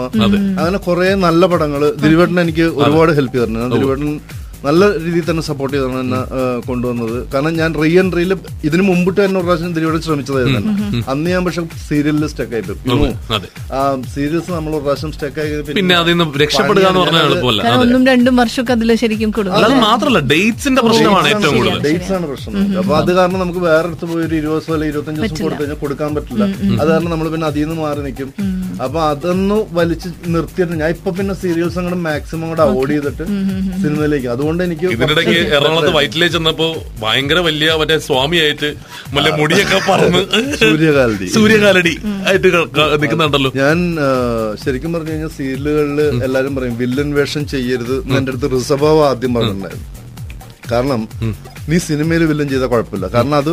അങ്ങനെ 0.60 0.78
കുറെ 0.90 1.08
നല്ല 1.28 1.46
പടങ്ങൾ 1.54 1.82
ദിലീപേട്ടൻ 2.04 2.38
എനിക്ക് 2.46 2.68
ഒരുപാട് 2.82 3.12
ഹെൽപ്പ് 3.20 3.36
ചെയ്തിട്ടുണ്ട്. 3.38 3.74
ദിലീപേട്ടൻ 3.76 4.12
നല്ല 4.66 4.82
രീതിയിൽ 5.04 5.26
തന്നെ 5.30 5.44
സപ്പോർട്ട് 5.50 5.74
ചെയ്താണ് 5.76 6.00
എന്നെ 6.04 6.20
കൊണ്ടുവന്നത്. 6.70 7.16
കാരണം 7.34 7.54
ഞാൻ 7.62 7.70
റീ 7.82 7.90
എൻട്രിയിൽ 8.02 8.32
ഇതിനു 8.68 8.84
മുമ്പിട്ട് 8.90 9.20
തന്നെ 9.24 9.38
ഒരു 9.40 9.48
പ്രാവശ്യം 9.48 9.74
ദിലീപേട്ടൻ 9.78 10.04
ശ്രമിച്ചതായിരുന്നു. 10.08 10.60
തന്നെ. 10.60 11.02
അന്ന് 11.14 11.28
ഞാൻ 11.34 11.42
പക്ഷെ 11.48 11.62
സീരിയലിൽ 11.88 12.26
സ്റ്റക്ക് 12.34 12.56
ആയി 12.58 12.64
സീരിയൽസ് 14.16 14.32
സീരിയസ് 14.32 14.50
നമ്മൾ 14.58 14.72
ഒരു 14.78 14.84
പ്രാവശ്യം 14.86 15.12
സ്റ്റക്ക് 15.16 15.40
ആയി 15.44 15.52
പിന്നെ 15.80 15.96
അതിൽ 16.02 16.14
നിന്ന് 16.18 16.40
രക്ഷപ്പെടുക 16.44 16.86
എന്ന് 16.92 17.02
പറഞ്ഞാൽ 17.04 17.26
എളുപ്പമല്ല. 17.30 17.62
കാരണം 17.68 17.84
ഒന്നും 17.86 18.06
രണ്ടും 18.12 18.36
വർഷമൊക്കെ 18.42 18.74
അതിൽ 18.78 18.96
ശരിക്കും 19.04 19.32
മാത്രമല്ല 19.88 20.20
ഡേറ്റ്സിന്റെ 20.34 20.82
പ്രശ്നമാണ് 20.88 21.28
ഏറ്റവും 21.34 21.54
കൂടുതൽ. 21.58 21.82
ഡേറ്റ്സ് 21.88 22.14
ആണ് 22.18 22.26
പ്രശ്നം. 22.32 22.78
അപ്പൊ 22.82 22.94
അത് 23.02 23.12
കാരണം 23.20 23.40
നമുക്ക് 23.44 23.62
വേറെ 23.68 23.86
അടുത്ത് 23.90 24.06
പോയി 24.12 24.24
ഒരു 24.28 24.36
ഇരുപത് 24.42 24.56
ദിവസം 24.58 24.74
അല്ലെങ്കിൽ 24.76 24.94
ഇരുപത്തഞ്ച് 24.94 25.22
ദിവസം 25.22 25.44
കൊടുത്തു 25.46 25.62
കഴിഞ്ഞാൽ 25.64 25.80
കൊടുക്കാൻ 25.84 26.10
പറ്റില്ല. 26.18 26.44
അത് 26.82 26.90
കാരണം 26.94 27.12
നമ്മൾ 27.16 27.30
പിന്നെ 27.34 27.48
അതിൽ 27.52 27.66
നിന്ന് 27.68 27.78
മാറി 27.86 28.02
നിൽക്കും. 28.08 28.30
അപ്പൊ 28.84 29.00
അതൊന്ന് 29.10 29.56
വലിച്ചു 29.78 30.10
നിർത്തിയിട്ട് 30.34 30.76
ഞാൻ 30.80 30.90
ഇപ്പൊ 30.96 31.10
പിന്നെ 31.18 31.34
സീരിയൽസ് 31.42 31.78
അങ്ങോട്ട് 31.80 32.00
മാക്സിമം 32.06 32.48
കൂടെ 32.52 32.64
അവോയ്ഡ് 32.66 32.94
ചെയ്തിട്ട് 32.94 33.26
സിനിമയിലേക്ക് 33.82 34.30
അതുകൊണ്ട് 34.34 34.62
എനിക്ക് 34.68 34.86
ഇതിനിടയ്ക്ക് 34.96 35.36
എറണാകുളത്ത് 35.56 35.92
വയറ്റിലേ 35.98 36.28
ചെന്നപ്പോ 36.36 36.68
ഭയങ്കര 37.04 37.40
വലിയ 37.50 37.72
മറ്റേ 37.82 37.98
സ്വാമിയായിട്ട് 38.08 38.70
മറ്റേ 39.16 39.32
മുടിയൊക്കെ 39.42 39.80
പറന്ന് 39.90 40.22
സൂര്യകാലടി. 40.62 41.28
സൂര്യകാലടി 41.36 41.94
ആയിട്ട് 42.28 42.48
നിൽക്കുന്നുണ്ടല്ലോ 43.02 43.52
ഞാൻ 43.62 43.78
ശരിക്കും 44.64 44.94
പറഞ്ഞു 44.96 45.12
കഴിഞ്ഞാൽ 45.12 45.34
സീരിയലുകളിൽ 45.38 46.02
എല്ലാരും 46.28 46.56
പറയും 46.58 46.78
വില്ലൻ 46.82 47.12
വേഷം 47.20 47.46
ചെയ്യരുത് 47.54 47.96
എന്റെ 48.18 48.32
അടുത്ത് 48.34 48.50
റിസഭാവ് 48.56 49.02
ആദ്യം 49.10 49.34
പറഞ്ഞിട്ടുണ്ടായിരുന്നു. 49.38 49.88
കാരണം 50.72 51.02
നീ 51.70 51.78
സിനിമയിൽ 51.86 52.24
വില്ലൻ 52.30 52.48
ചെയ്താൽ 52.52 52.70
കുഴപ്പമില്ല. 52.72 53.08
കാരണം 53.14 53.36
അത് 53.38 53.52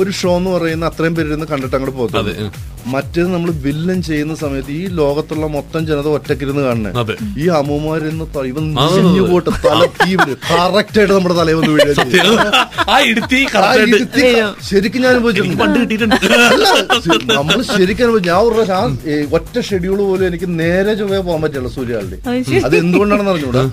ഒരു 0.00 0.10
ഷോ 0.18 0.32
എന്ന് 0.38 0.50
പറയുന്ന 0.50 0.84
അത്രയും 0.90 1.14
പേര് 1.16 1.28
ഇരുന്ന് 1.28 1.46
കണ്ടിട്ട് 1.50 1.76
അങ്ങോട്ട് 1.76 1.96
പോകുന്നത് 1.96 2.32
മറ്റേത് 2.86 3.28
നമ്മൾ 3.28 3.50
വില്ലൻ 3.64 3.98
ചെയ്യുന്ന 4.02 4.34
സമയത്ത് 4.42 4.72
ഈ 4.72 4.84
ലോകത്തുള്ള 4.98 5.46
മൊത്തം 5.54 5.80
ജനത 5.88 6.08
ഒറ്റക്കിരുന്ന് 6.16 6.62
കാണണേ 6.62 6.90
അതെ. 7.00 7.14
ഈ 7.38 7.46
അമ്മമാരിന്ന് 7.58 8.26
ഇവൻ 8.50 8.64
പോട്ട് 9.30 9.50
തല 9.64 9.80
തീ 9.96 10.10
കറക്റ്റ് 10.46 10.98
ആയിട്ട് 11.00 11.14
നമ്മുടെ 11.14 11.36
തലയിൽ 11.40 11.58
വന്ന് 11.58 11.72
വീഴുക 11.72 11.94
ശരിക്കും 14.68 15.02
ഞാൻ 15.02 15.12
അനുഭവിച്ചിട്ടുണ്ട്. 15.12 15.56
നമ്മൾ 17.32 17.58
ശരിക്കും 17.72 18.04
അനുഭവിച്ചു. 18.06 18.28
ഞാൻ 18.28 18.40
ഒരു 18.40 18.54
പ്രാവശ്യം 18.58 18.76
ആ 18.78 18.82
ഒറ്റ 19.38 19.56
ഷെഡ്യൂൾ 19.68 19.98
പോലും 20.02 20.26
എനിക്ക് 20.30 20.48
നേരെ 20.60 20.92
ചൊവ്വേ 21.00 21.20
പോകാൻ 21.20 21.40
പറ്റില്ല 21.44 21.70
സൂര്യാളിൽ 21.78 22.14
ശരി. 22.48 22.62
അത് 22.66 22.76
എന്തുകൊണ്ടാണെന്ന് 22.82 23.32
അറിഞ്ഞൂടാ? 23.34 23.64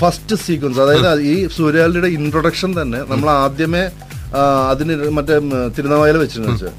ഫസ്റ്റ് 0.00 0.36
സീക്വൻസ് 0.44 0.80
അതായത് 0.80 1.22
ഈ 1.32 1.34
സൂര്യാലിയുടെ 1.56 2.10
ഇൻട്രൊഡക്ഷൻ 2.18 2.70
തന്നെ 2.80 3.00
നമ്മൾ 3.08 3.28
ആദ്യമേ 3.38 3.84
അതിന് 4.70 4.94
മറ്റേ 5.10 5.36
തിരുനാവായല 5.76 6.18
വെച്ചിരുന്നു 6.18 6.52
വെച്ചാൽ 6.52 6.74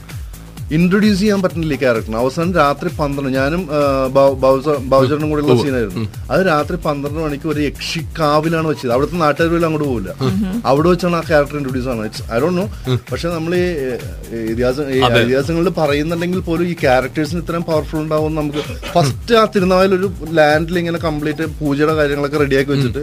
ഇൻട്രൊഡ്യൂസ് 0.76 1.20
ചെയ്യാൻ 1.20 1.40
പറ്റുന്നില്ല 1.44 1.76
ക്യാരക്ടർ 1.76 1.90
ക്യാരക്ടറിന് 1.94 2.20
അവസാനം 2.22 2.52
രാത്രി 2.56 2.90
പന്ത്രണ്ട് 3.00 3.32
ഞാനും 3.38 3.62
ബൗജറിനും 4.92 5.30
കൂടെയുള്ള 5.32 5.56
സീനായിരുന്നു 5.64 6.04
അത് 6.32 6.42
രാത്രി 6.46 6.76
പന്ത്രണ്ട് 6.86 7.20
മണിക്ക് 7.20 7.48
ഒരു 7.48 7.62
യക്ഷിക്കാവിലാണ് 7.62 8.68
വെച്ചത്. 8.72 8.92
അവിടുത്തെ 8.96 9.18
നാട്ടുകാർ 9.24 9.50
പോലും 9.52 9.68
അങ്ങോട്ട് 9.68 9.88
പോകില്ല 9.88 10.12
അവിടെ 10.66 10.88
വെച്ചാണ് 10.90 11.18
ആ 11.18 11.24
ക്യാരക്ടർ 11.30 11.58
ഇൻട്രൊഡ്യൂസ് 11.58 11.90
ആണ് 11.94 12.10
ഐ 12.32 12.40
ഡോണ്ട് 12.40 12.60
നോ 12.62 12.66
പക്ഷെ 13.12 13.28
നമ്മൾ 13.36 13.54
ഈ 13.56 13.64
ഇതിഹാസം 14.52 14.88
ഈ 14.90 15.00
ഇതിഹാസങ്ങളിൽ 15.24 15.74
പറയുന്നുണ്ടെങ്കിൽ 15.82 16.42
പോലും 16.42 16.68
ഈ 16.68 16.76
ക്യാരക്ടേഴ്സിന് 16.84 17.42
ഇത്രയും 17.44 17.66
പവർഫുൾ 17.72 18.00
ഉണ്ടാവും 18.02 18.34
നമുക്ക് 18.36 18.64
ഫസ്റ്റ് 18.94 19.36
ആ 19.36 19.46
തിരുനാവിലൊരു 19.56 20.00
ഒരു 20.02 20.32
ലാൻഡിൽ 20.34 20.78
ഇങ്ങനെ 20.80 21.00
കംപ്ലീറ്റ് 21.00 21.46
പൂജയുടെ 21.60 21.96
കാര്യങ്ങളൊക്കെ 21.96 22.40
റെഡിയാക്കി 22.44 22.72
വെച്ചിട്ട് 22.76 23.02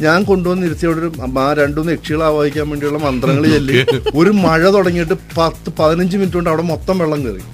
ഞാൻ 0.00 0.18
കൊണ്ടുവന്ന് 0.24 0.64
ഇരുത്തിയോട് 0.66 0.98
ഒരു 1.00 1.10
ആ 1.40 1.52
രണ്ടുമൂന്ന് 1.60 1.92
യക്ഷികൾ 1.92 2.22
ആവാഹിക്കാൻ 2.22 2.66
വേണ്ടിയുള്ള 2.70 2.98
മന്ത്രങ്ങൾ 3.04 3.44
ചൊല്ലി. 3.54 3.76
ഒരു 4.20 4.30
മഴ 4.44 4.62
തുടങ്ങിയിട്ട് 4.76 5.16
പത്ത് 5.38 5.68
പതിനഞ്ച് 5.78 6.16
മിനിറ്റ് 6.16 6.38
കൊണ്ട് 6.38 6.50
അവിടെ 6.52 6.64
മൊത്തം 6.72 6.98
വെള്ളം 7.02 7.22
കയറി 7.26 7.44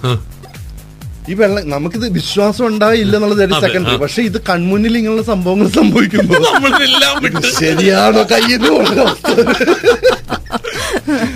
ഈ 1.28 1.34
വെള്ളം 1.34 1.62
നമുക്കിത് 1.70 2.06
വിശ്വാസം 2.16 2.64
ഉണ്ടായില്ല 2.66 3.14
എന്നുള്ളത് 3.18 3.42
സെക്കൻഡ് 3.62 3.92
പക്ഷെ 4.02 4.22
ഇത് 4.28 4.38
കൺമുന്നിൽ 4.48 4.94
ഇങ്ങനെയുള്ള 4.98 5.22
സംഭവങ്ങൾ 5.30 5.68
സംഭവിക്കുമ്പോൾ 5.78 6.42
ശരിയാണോ 7.60 8.22
കയ്യിൽ 8.32 8.58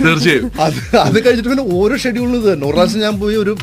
തീർച്ചയായും. 0.03 0.45
അത് 0.65 0.77
അത് 1.05 1.17
കഴിഞ്ഞിട്ട് 1.25 1.49
പിന്നെ 1.49 1.65
ഓരോ 1.79 1.95
ഷെഡ്യൂളിൽ 2.03 2.41
തന്നെ. 2.45 2.65
ഒരു 2.67 2.75
പ്രാവശ്യം 2.75 3.01
ഞാൻ 3.05 3.15
പോയി 3.21 3.35
ഒരു 3.43 3.53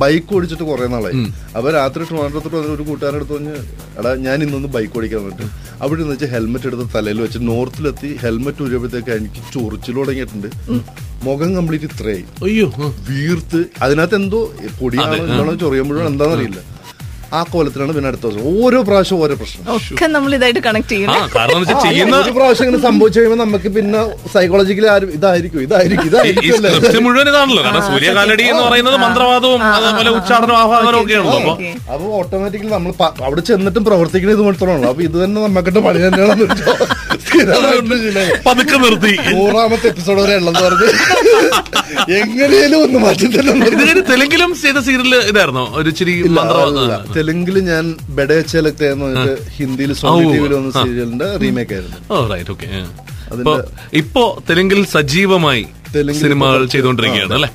ബൈക്ക് 0.00 0.34
ഓടിച്ചിട്ട് 0.36 0.64
കുറെ 0.68 0.86
നാളായി. 0.94 1.20
അപ്പൊ 1.56 1.68
രാത്രി 1.76 2.02
ട്രിവാൻഡ്രത്തോട്ട് 2.08 2.56
വന്ന 2.58 2.72
ഒരു 2.76 2.84
കൂട്ടുകാരൻ 2.88 3.16
അടുത്ത് 3.18 3.34
പറഞ്ഞ് 3.36 3.56
എടാ 3.98 4.10
ഞാൻ 4.26 4.38
ഇന്നൊന്ന് 4.44 4.68
ബൈക്ക് 4.76 4.96
ഓടിക്കാൻ 4.98 5.20
വന്നിട്ട്. 5.24 5.46
അവിടെ 5.82 5.98
നിന്ന് 6.00 6.14
വെച്ച് 6.14 6.28
ഹെൽമെറ്റ് 6.34 6.68
എടുത്ത് 6.70 6.86
തലയിൽ 6.96 7.20
വെച്ച് 7.24 7.38
നോർത്തിലെത്തി 7.50 8.10
ഹെൽമെറ്റ് 8.24 8.62
ഊരിയപ്പോഴത്തേക്ക് 8.66 9.12
എനിക്ക് 9.20 9.42
ചൊറിച്ചിൽ 9.54 9.96
തുടങ്ങിയിട്ടുണ്ട്. 10.00 10.48
മുഖം 11.28 11.50
കംപ്ലീറ്റ് 11.56 11.88
ഇത്രയായി. 11.90 12.24
അയ്യോ 12.46 12.68
വീർത്ത്. 13.10 13.60
അതിനകത്ത് 13.84 14.16
എന്തോ 14.22 14.40
പൊടിയാണോ 14.80 15.54
ചൊറിയുമ്പോഴോ 15.64 16.06
എന്താണെന്നറിയില്ല. 16.12 16.60
ആ 17.32 17.42
കോലത്തിലാണ് 17.48 17.92
പിന്നെ 17.92 18.08
അടുത്ത 18.08 18.24
ദിവസം. 18.26 18.40
ഓരോ 18.56 18.78
പ്രാവശ്യം 18.82 19.18
ഓരോ 19.18 19.34
പ്രശ്നം. 19.36 19.62
ഒക്കെ 19.74 20.06
നമ്മൾ 20.12 20.30
ഇതായിട്ട് 20.36 20.62
കണക്ട് 20.64 20.96
ആ 21.10 21.14
കാരണം 21.34 21.52
എന്ന് 21.52 21.62
വെച്ചാൽ 21.64 21.78
ചെയ്യുന്ന 21.86 22.14
ഒരു 22.18 22.32
പ്രാവശ്യം 22.36 22.64
ഇങ്ങനെ 22.66 22.80
സംഭവിച്ചു 22.84 23.18
കഴിയുമ്പോൾ 23.18 23.40
നമുക്ക് 23.42 23.68
പിന്നെ 23.76 24.00
സൈക്കോളജിക്കലി 24.34 24.88
ആരും 24.92 25.10
ഇതായിരിക്കും 25.16 25.60
ഇതായിരിക്കും 25.62 26.04
ഈ 26.04 26.10
ഇതായിരിക്കും 26.10 26.54
അല്ലേ? 26.58 26.70
സ്ക്രിപ്റ്റ് 26.72 27.00
മുഴുവൻ 27.06 27.28
ഇതാണല്ലോ. 27.32 27.62
കാരണം 27.64 27.84
സൂര്യകാലടി 27.88 28.44
എന്ന് 28.48 28.62
പറയുന്നത് 28.64 28.98
മന്ത്രവാദവും 29.02 29.62
അതേപോലെ 29.70 30.10
ഉച്ചാടനവും 30.18 30.58
ആഹ്വാനവും 30.60 31.00
ഒക്കെയാണല്ലോ. 31.02 31.38
അപ്പൊ 31.42 31.54
അപ്പൊ 31.94 32.04
ഓട്ടോമാറ്റിക്കലി 32.18 32.72
നമ്മൾ 32.72 32.92
പ- 33.00 33.14
അവിടെ 33.22 33.44
ചെന്നിട്ടും 33.48 33.84
പ്രവർത്തിക്കുന്ന 33.88 34.34
ഇത് 34.34 34.44
മാത്രമാണല്ലോ 34.46 34.90
അപ്പൊ 34.92 35.02
ഇത് 35.02 35.18
തന്നെ 35.18 35.38
നമുക്കിട്ട് 35.46 35.82
പണി 35.86 36.00
തന്നെയാണെന്ന് 36.02 36.46
വെച്ചോ. 36.46 36.74
പതുക്കെ 38.46 38.76
നിർത്തി. 38.84 39.12
നൂറാമത്തെ 39.36 39.86
എപ്പിസോഡ് 39.92 40.20
വരെ 40.22 40.34
ഉള്ളത് 40.40 40.58
പറഞ്ഞ്. 40.64 40.88
എങ്ങനെയും 42.18 42.76
ഒന്ന് 42.84 42.98
മാറ്റി 43.04 43.26
തന്നെ 43.36 44.02
തെലുങ്കിലും 44.10 44.50
ചെയ്ത 44.62 44.78
സീരിയൽ 44.88 45.14
ഇതായിരുന്നോ? 45.30 45.64
ഒരു 45.80 45.88
ഇച്ചിരി 45.92 46.14
തെലുങ്കിൽ 47.16 47.56
ഞാൻ 47.70 47.84
ബെഡേച്ചലത്തെ 48.18 48.86
എന്ന് 48.94 49.36
ഹിന്ദിയിൽ 49.56 49.92
സോണി 50.02 50.24
ടിവിയിൽ 50.34 50.54
വന്ന 50.58 50.70
സീരിയലിന്റെ 50.80 51.28
റീമേക്ക് 51.44 51.74
ആയിരുന്നു. 51.78 51.98
ഇപ്പോ 54.02 54.24
തെലുങ്കിൽ 54.50 54.80
സജീവമായി 54.94 55.64
സിനിമകൾ 56.20 56.62
ചെയ്തുകൊണ്ടിരിക്കുകയാണ് 56.74 57.34
അല്ലേ? 57.38 57.50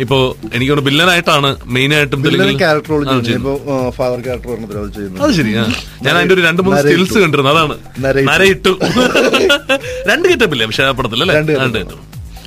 ഇപ്പൊ 0.00 0.16
എനിക്ക് 0.46 0.70
തോന്നുന്നു 0.70 0.84
ബില്ലനായിട്ടാണ് 0.86 1.48
മെയിൻ 1.74 1.90
ആയിട്ടും 1.94 2.20
ഫാദർ 3.96 4.20
ക്യാരക്ടർ 4.22 4.52
അത് 4.78 5.00
അത് 5.20 5.32
ശരി 5.38 5.50
ഞാൻ 6.02 6.14
അതിന്റെ 6.14 6.34
ഒരു 6.36 6.42
രണ്ട് 6.46 6.62
മൂന്ന് 6.62 6.78
സ്കിൽസ് 6.80 6.96
സ്റ്റിൽസ് 7.04 7.22
കണ്ടിരുന്നു 7.24 7.50
അതാണ്. 7.52 7.74
നരയിട്ടു. 8.28 8.72
രണ്ട് 10.10 10.26
കിട്ടപ്പില്ലേ 10.28 10.66
പക്ഷേ 10.68 10.84
ആ 10.84 10.92
പടത്തിലല്ലേ 10.98 11.34
രണ്ട്. 11.58 11.94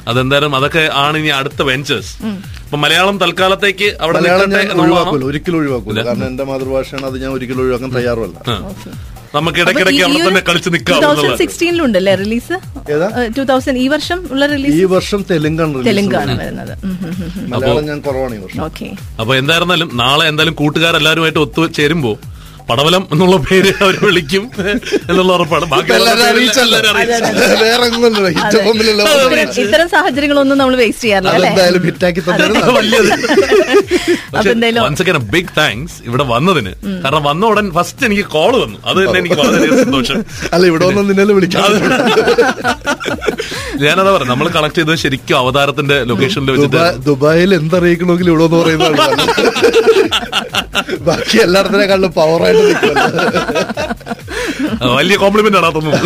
അതെന്തായാലും 0.08 0.54
അതൊക്കെ 0.58 0.84
ആണ് 1.02 1.16
ഇനി 1.18 1.30
അടുത്ത 1.38 1.62
വെഞ്ചേഴ്സ് 1.70 2.12
അപ്പൊ 2.66 2.78
മലയാളം 2.78 3.16
തൽക്കാലത്തേക്ക് 3.22 3.88
അവിടെ? 4.04 4.20
ഒഴിവാക്കൂല 4.78 5.24
ഒരിക്കലും 5.30 5.58
ഒഴിവാക്കൂല. 5.60 6.00
കാരണം 6.04 6.28
എന്റെ 6.28 6.46
മാതൃഭാഷയാണ് 6.50 7.06
അത് 7.10 7.18
ഞാൻ 7.24 7.32
ഒരിക്കലും 7.32 7.62
ഒഴിവാക്കാൻ 7.64 7.92
തയ്യാറുമല്ല. 7.96 8.38
നമുക്ക് 9.36 9.60
ഇടയ്ക്കിടയ്ക്ക് 9.64 10.04
അവിടെ 10.06 10.22
തന്നെ 10.26 10.42
കളിച്ച് 10.48 10.70
നിൽക്കാം 10.74 11.38
സിക്സ്റ്റീനിലുണ്ടല്ലേ 11.38 12.14
റിലീസ് 12.16 12.56
ഏതാ? 12.94 13.08
ടൂ 13.36 13.44
തൗസൻഡ് 13.44 13.80
ഈ 13.80 13.88
വർഷം 13.88 14.20
ഉള്ള 14.32 14.46
റിലീസ് 14.48 14.76
ഈ 14.76 14.86
വർഷം 14.92 15.22
തെലുങ്കാണ് 15.30 15.84
തെലുങ്കാണ് 15.88 16.34
വരുന്നത്. 16.42 16.74
മലയാളം 17.52 17.84
ഞാൻ 17.86 18.00
കുറവാണ് 18.02 18.36
ഈ 18.36 18.44
വർഷം. 18.44 18.62
ഓക്കെ 18.66 18.88
അപ്പൊ 19.20 19.34
എന്തായിരുന്നാലും 19.36 19.90
നാളെ 20.02 20.26
എന്തായാലും 20.32 20.56
കൂട്ടുകാരെല്ലാരുമായിട്ട് 20.56 21.42
ഒത്തുചേരുമ്പോ 21.46 22.14
പടവലം 22.70 23.08
എന്നുള്ള 23.12 23.38
പേര് 23.38 23.74
അവർ 23.82 24.06
വിളിക്കും 24.06 24.52
എന്നുള്ള 25.10 25.34
ഉറപ്പാണ്. 25.34 25.66
ഇത്തരം- 29.58 29.90
സാഹചര്യങ്ങളൊന്നും 29.90 30.58
നമ്മൾ 30.58 30.76
വേസ്റ്റ് 30.76 31.04
ചെയ്യാറില്ല 31.04 31.48
ബിഗ് 35.18 35.48
താങ്ക്സ് 35.58 35.94
ഇവിടെ 36.06 36.24
വന്നതിന്. 36.24 37.04
കാരണം 37.04 37.24
വന്ന 37.24 37.46
ഉടൻ 37.46 37.72
ഫസ്റ്റ് 37.72 38.06
എനിക്ക് 38.06 38.26
കോൾ 38.26 38.64
വന്നു. 38.64 38.78
അത് 38.86 38.98
തന്നെ 38.98 39.20
എനിക്ക് 39.20 39.36
വളരെ 39.36 39.84
സന്തോഷം. 39.84 40.26
അല്ല 40.54 40.68
ഇവിടെ 40.68 40.86
വന്ന് 40.86 41.10
നിന്നെ 41.10 41.34
വിളിക്കാം 41.34 41.64
ഞാനതാ 43.78 44.12
പറയാം 44.12 44.28
നമ്മൾ 44.28 44.48
കണക്ട് 44.48 44.76
ചെയ്തത് 44.76 44.96
ശരിക്കും 44.96 45.38
അവതാരത്തിന്റെ 45.38 46.04
ലൊക്കേഷനിൽ 46.04 46.52
വെച്ചിട്ട്. 46.52 46.76
ദുബായ് 46.76 46.98
ദുബായിൽ 46.98 47.56
എന്തറിയിക്കണമെങ്കിൽ 47.56 48.30
ഇവിടെ 48.30 48.44
എന്ന് 48.44 48.58
പറയുന്നതാണ് 48.58 49.08
ബാക്കി 51.00 51.38
എല്ലായിടത്തിനെക്കാളും 51.38 52.12
പവറായിട്ട് 52.12 52.55
പവർ 52.55 52.55
വലിയ 54.96 55.16
കോംപ്ലിമെന്റ് 55.16 55.58
ആണ് 55.58 55.76
തോന്നുന്നു 55.76 56.02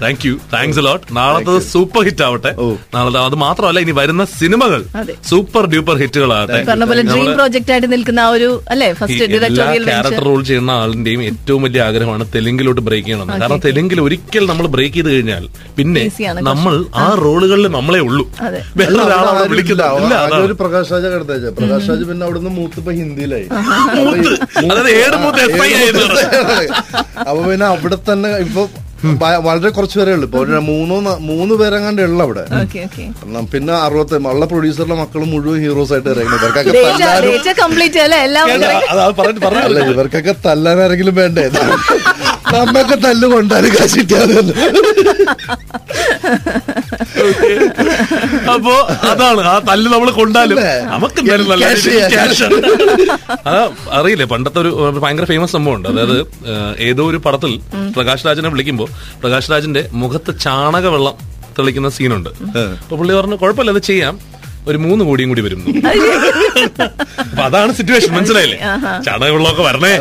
താങ്ക് 0.00 0.22
യു 0.26 0.34
താങ്ക്സ് 0.52 0.82
ലോട്ട് 0.86 1.04
നാളത്തെ 1.16 1.54
സൂപ്പർ 1.70 2.02
ഹിറ്റ് 2.06 2.24
ആവട്ടെ. 2.26 2.50
ഓ. 2.58 2.66
നാളത്തെ 2.94 3.18
അത് 3.22 3.36
മാത്രമല്ല 3.42 3.78
ഇനി 3.84 3.94
വരുന്ന 3.98 4.22
സിനിമകൾ. 4.34 4.80
സൂപ്പർ 5.30 5.64
ഡ്യൂപ്പർ 5.72 5.96
ഹിറ്റുകളാകട്ടെ 6.02 6.60
പറഞ്ഞ 6.68 6.86
പോലെ 6.90 7.02
ഡ്രീം 7.10 7.28
പ്രോജക്റ്റ് 7.38 7.72
ആയിട്ട് 7.74 7.88
നിൽക്കുന്ന 7.94 8.22
ഒരു 8.36 8.48
അല്ലേ 8.72 8.88
ഫസ്റ്റ് 9.00 9.26
ക്യാരക്ടർ 9.88 10.22
റോൾ 10.28 10.40
ചെയ്യുന്ന 10.50 10.72
ആളിന്റെയും 10.82 11.22
ഏറ്റവും 11.28 11.60
വലിയ 11.66 11.82
ആഗ്രഹമാണ് 11.88 12.26
തെലുങ്കിലോട്ട് 12.34 12.82
ബ്രേക്ക് 12.88 13.06
ചെയ്യണമെന്ന്. 13.06 13.40
കാരണം 13.42 13.62
തെലുങ്കിൽ 13.66 14.00
ഒരിക്കൽ 14.06 14.44
നമ്മൾ 14.50 14.66
ബ്രേക്ക് 14.74 14.96
ചെയ്ത് 14.98 15.10
കഴിഞ്ഞാൽ 15.12 15.44
പിന്നെ 15.78 16.04
നമ്മൾ 16.50 16.74
ആ 16.98 17.08
റോളുകളിൽ 17.22 17.66
നമ്മളെ 17.78 18.00
ഉള്ളൂ. 18.08 18.24
വേറെ 18.78 18.94
ഒരാളാണ് 19.00 19.46
വിളിക്കുന്നത്. 19.52 20.54
പ്രകാശ് 20.60 20.90
രാജ 20.94 21.06
കിടത്തേച്ച 21.14 21.46
പ്രകാശ് 21.58 21.88
രാജ് 21.90 22.04
പിന്നെ 22.10 22.24
അവിടുന്ന് 22.26 22.52
മൂത്തിപ്പോ 22.58 22.92
ഹിന്ദിയിലായി. 23.00 23.46
അപ്പൊ 27.22 27.40
പിന്നെ 27.48 27.66
അവിടെ 27.72 27.98
തന്നെ 28.08 28.30
ഇപ്പൊ 28.46 28.62
വളരെ 29.46 29.70
കുറച്ച് 29.70 29.96
പേരേ 29.98 30.12
ഉള്ളു. 30.16 30.26
ഇപ്പൊ 30.28 30.40
മൂന്നോ 30.68 30.96
മൂന്ന് 31.28 31.54
പേരെങ്ങാണ്ട് 31.60 32.02
ഉള്ളു 32.08 32.22
അവിടെ. 32.26 32.42
പിന്നെ 33.52 33.74
അറുപത്തി 33.84 34.16
ഉള്ള 34.32 34.44
പ്രൊഡ്യൂസറിലെ 34.50 34.96
മക്കൾ 35.00 35.22
മുഴുവൻ 35.32 35.58
ഹീറോസ് 35.64 35.92
ആയിട്ട് 35.96 36.10
ഇറങ്ങുന്നത് 36.14 36.42
ഇവർക്കൊക്കെ 36.42 36.72
തല്ലാനും 36.78 37.28
ഡേറ്റ 37.28 37.48
കംപ്ലീറ്റ് 37.62 38.00
അല്ലേ? 38.04 38.18
എല്ലാം 38.28 38.44
അത് 38.90 39.00
അത് 39.00 39.12
പറഞ്ഞിട്ട് 39.18 39.42
പറഞ്ഞു 39.46 39.64
അല്ല 39.68 39.78
ഇവർക്കൊക്കെ 39.94 40.34
തല്ലാൻ 40.46 40.80
ആരെങ്കിലും 40.86 41.14
വേണ്ടേ? 41.20 41.44
നമ്മൊക്കെ 42.52 42.96
തല്ല് 43.04 43.26
കൊണ്ടാലും 43.28 43.70
കാശ് 43.74 43.96
കിട്ടിയാൽ 44.00 44.30
അപ്പോ 48.52 48.72
അതാണ്. 49.10 49.40
ആ 49.46 49.54
തല്ല് 49.68 49.88
നമ്മൾ 49.90 50.10
കൊണ്ടാലും 50.12 50.58
നമുക്ക് 50.90 51.18
എന്തായാലും 51.22 51.48
നല്ല 51.52 51.64
അറിയില്ലേ? 53.94 54.26
പണ്ടത്തെ 54.26 54.58
ഒരു 54.60 54.70
ഭയങ്കര 54.98 55.24
ഫേമസ് 55.24 55.52
സംഭവം 55.52 55.76
ഉണ്ട് 55.76 55.88
അതായത് 55.92 56.16
ഏതോ 56.82 57.04
ഒരു 57.06 57.18
പടത്തിൽ 57.18 57.52
പ്രകാശ് 57.96 58.26
രാജിനെ 58.26 58.48
വിളിക്കുമ്പോ 58.48 58.86
പ്രകാശ് 59.22 59.50
രാജിന്റെ 59.52 59.84
മുഖത്ത് 59.94 60.32
ചാണക 60.40 60.86
വെള്ളം 60.88 61.16
തെളിക്കുന്ന 61.58 61.88
സീനുണ്ട് 61.90 62.30
അപ്പൊ 62.74 62.94
പുള്ളി 62.96 63.14
പറഞ്ഞു 63.14 63.36
കുഴപ്പമില്ല 63.36 63.72
അത് 63.72 63.82
ചെയ്യാം. 63.82 64.14
ഒരു 64.66 64.78
മൂന്ന് 64.78 65.02
കോടിയും 65.08 65.28
കൂടി 65.30 65.42
വരും 65.44 65.60
അപ്പൊ 67.22 67.42
അതാണ് 67.46 67.70
സിറ്റുവേഷൻ 67.78 68.10
മനസ്സിലായില്ലേ? 68.16 68.58
ചാണകവെള്ളമൊക്കെ 69.06 69.62
വരണേ. 69.62 69.92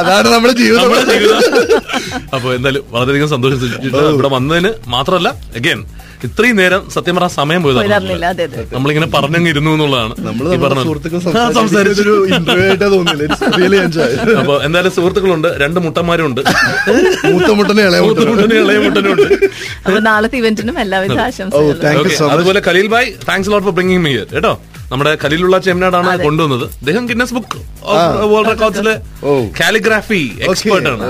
അതാണ് 0.00 0.28
നമ്മുടെ 0.34 0.54
ജീവിതം. 0.54 0.92
അപ്പൊ 2.34 2.48
എന്തായാലും 2.56 2.82
വളരെയധികം 2.94 3.30
സന്തോഷം 3.34 3.58
ഇവിടെ 4.10 4.30
വന്നതിന് 4.36 4.72
മാത്രമല്ല 4.96 5.28
അഗൈൻ 5.58 5.80
ഇത്രയും 6.26 6.56
നേരം 6.58 6.82
സത്യം 6.94 7.14
പറഞ്ഞ 7.16 7.32
സമയം 7.34 7.60
പോയതാണ് 7.64 7.94
അതെ 8.26 8.44
നമ്മളിങ്ങനെ 8.72 9.08
പറഞ്ഞങ്ങ് 9.16 9.50
ഇരുന്നു 9.52 9.70
എന്നുള്ളതാണ് 9.74 10.14
അപ്പൊ 14.38 14.54
എന്തായാലും 14.66 14.92
സുഹൃത്തുക്കളുണ്ട്. 14.96 15.48
രണ്ട് 15.62 15.78
മുട്ടന്മാരുണ്ട്. 15.84 16.40
ഉണ്ട് 16.40 16.40
മൂത്ത 17.26 17.50
മുട്ടനെ. 17.58 17.82
ഇളയ 17.82 18.00
മൂത്ത 18.00 18.18
അതുപോലെ 22.34 22.60
മുട്ടനും 22.60 22.85
Khaleel 22.86 22.94
bhai 22.94 23.08
thanks 23.28 23.50
lot 23.52 23.64
for 23.66 23.74
bringing 23.76 24.02
me 24.06 24.10
here 24.14 24.26
കേട്ടോ? 24.34 24.50
നമ്മുടെ 24.90 25.12
ഖലീലുള്ള 25.22 25.56
ചെമ്മനാടാണ് 25.66 26.10
കൊണ്ടുവന്നത്. 26.24 26.64
അദ്ദേഹം 26.80 27.04
ഗിന്നസ് 27.10 27.34
ബുക്ക് 27.36 27.58
വേൾഡ് 28.32 28.48
റെക്കോർഡ്സിലെ. 28.52 28.94
കാലിഗ്രാഫി 29.60 30.20
എക്സ്പേർട്ട് 30.46 30.88
ആണ്. 30.92 31.02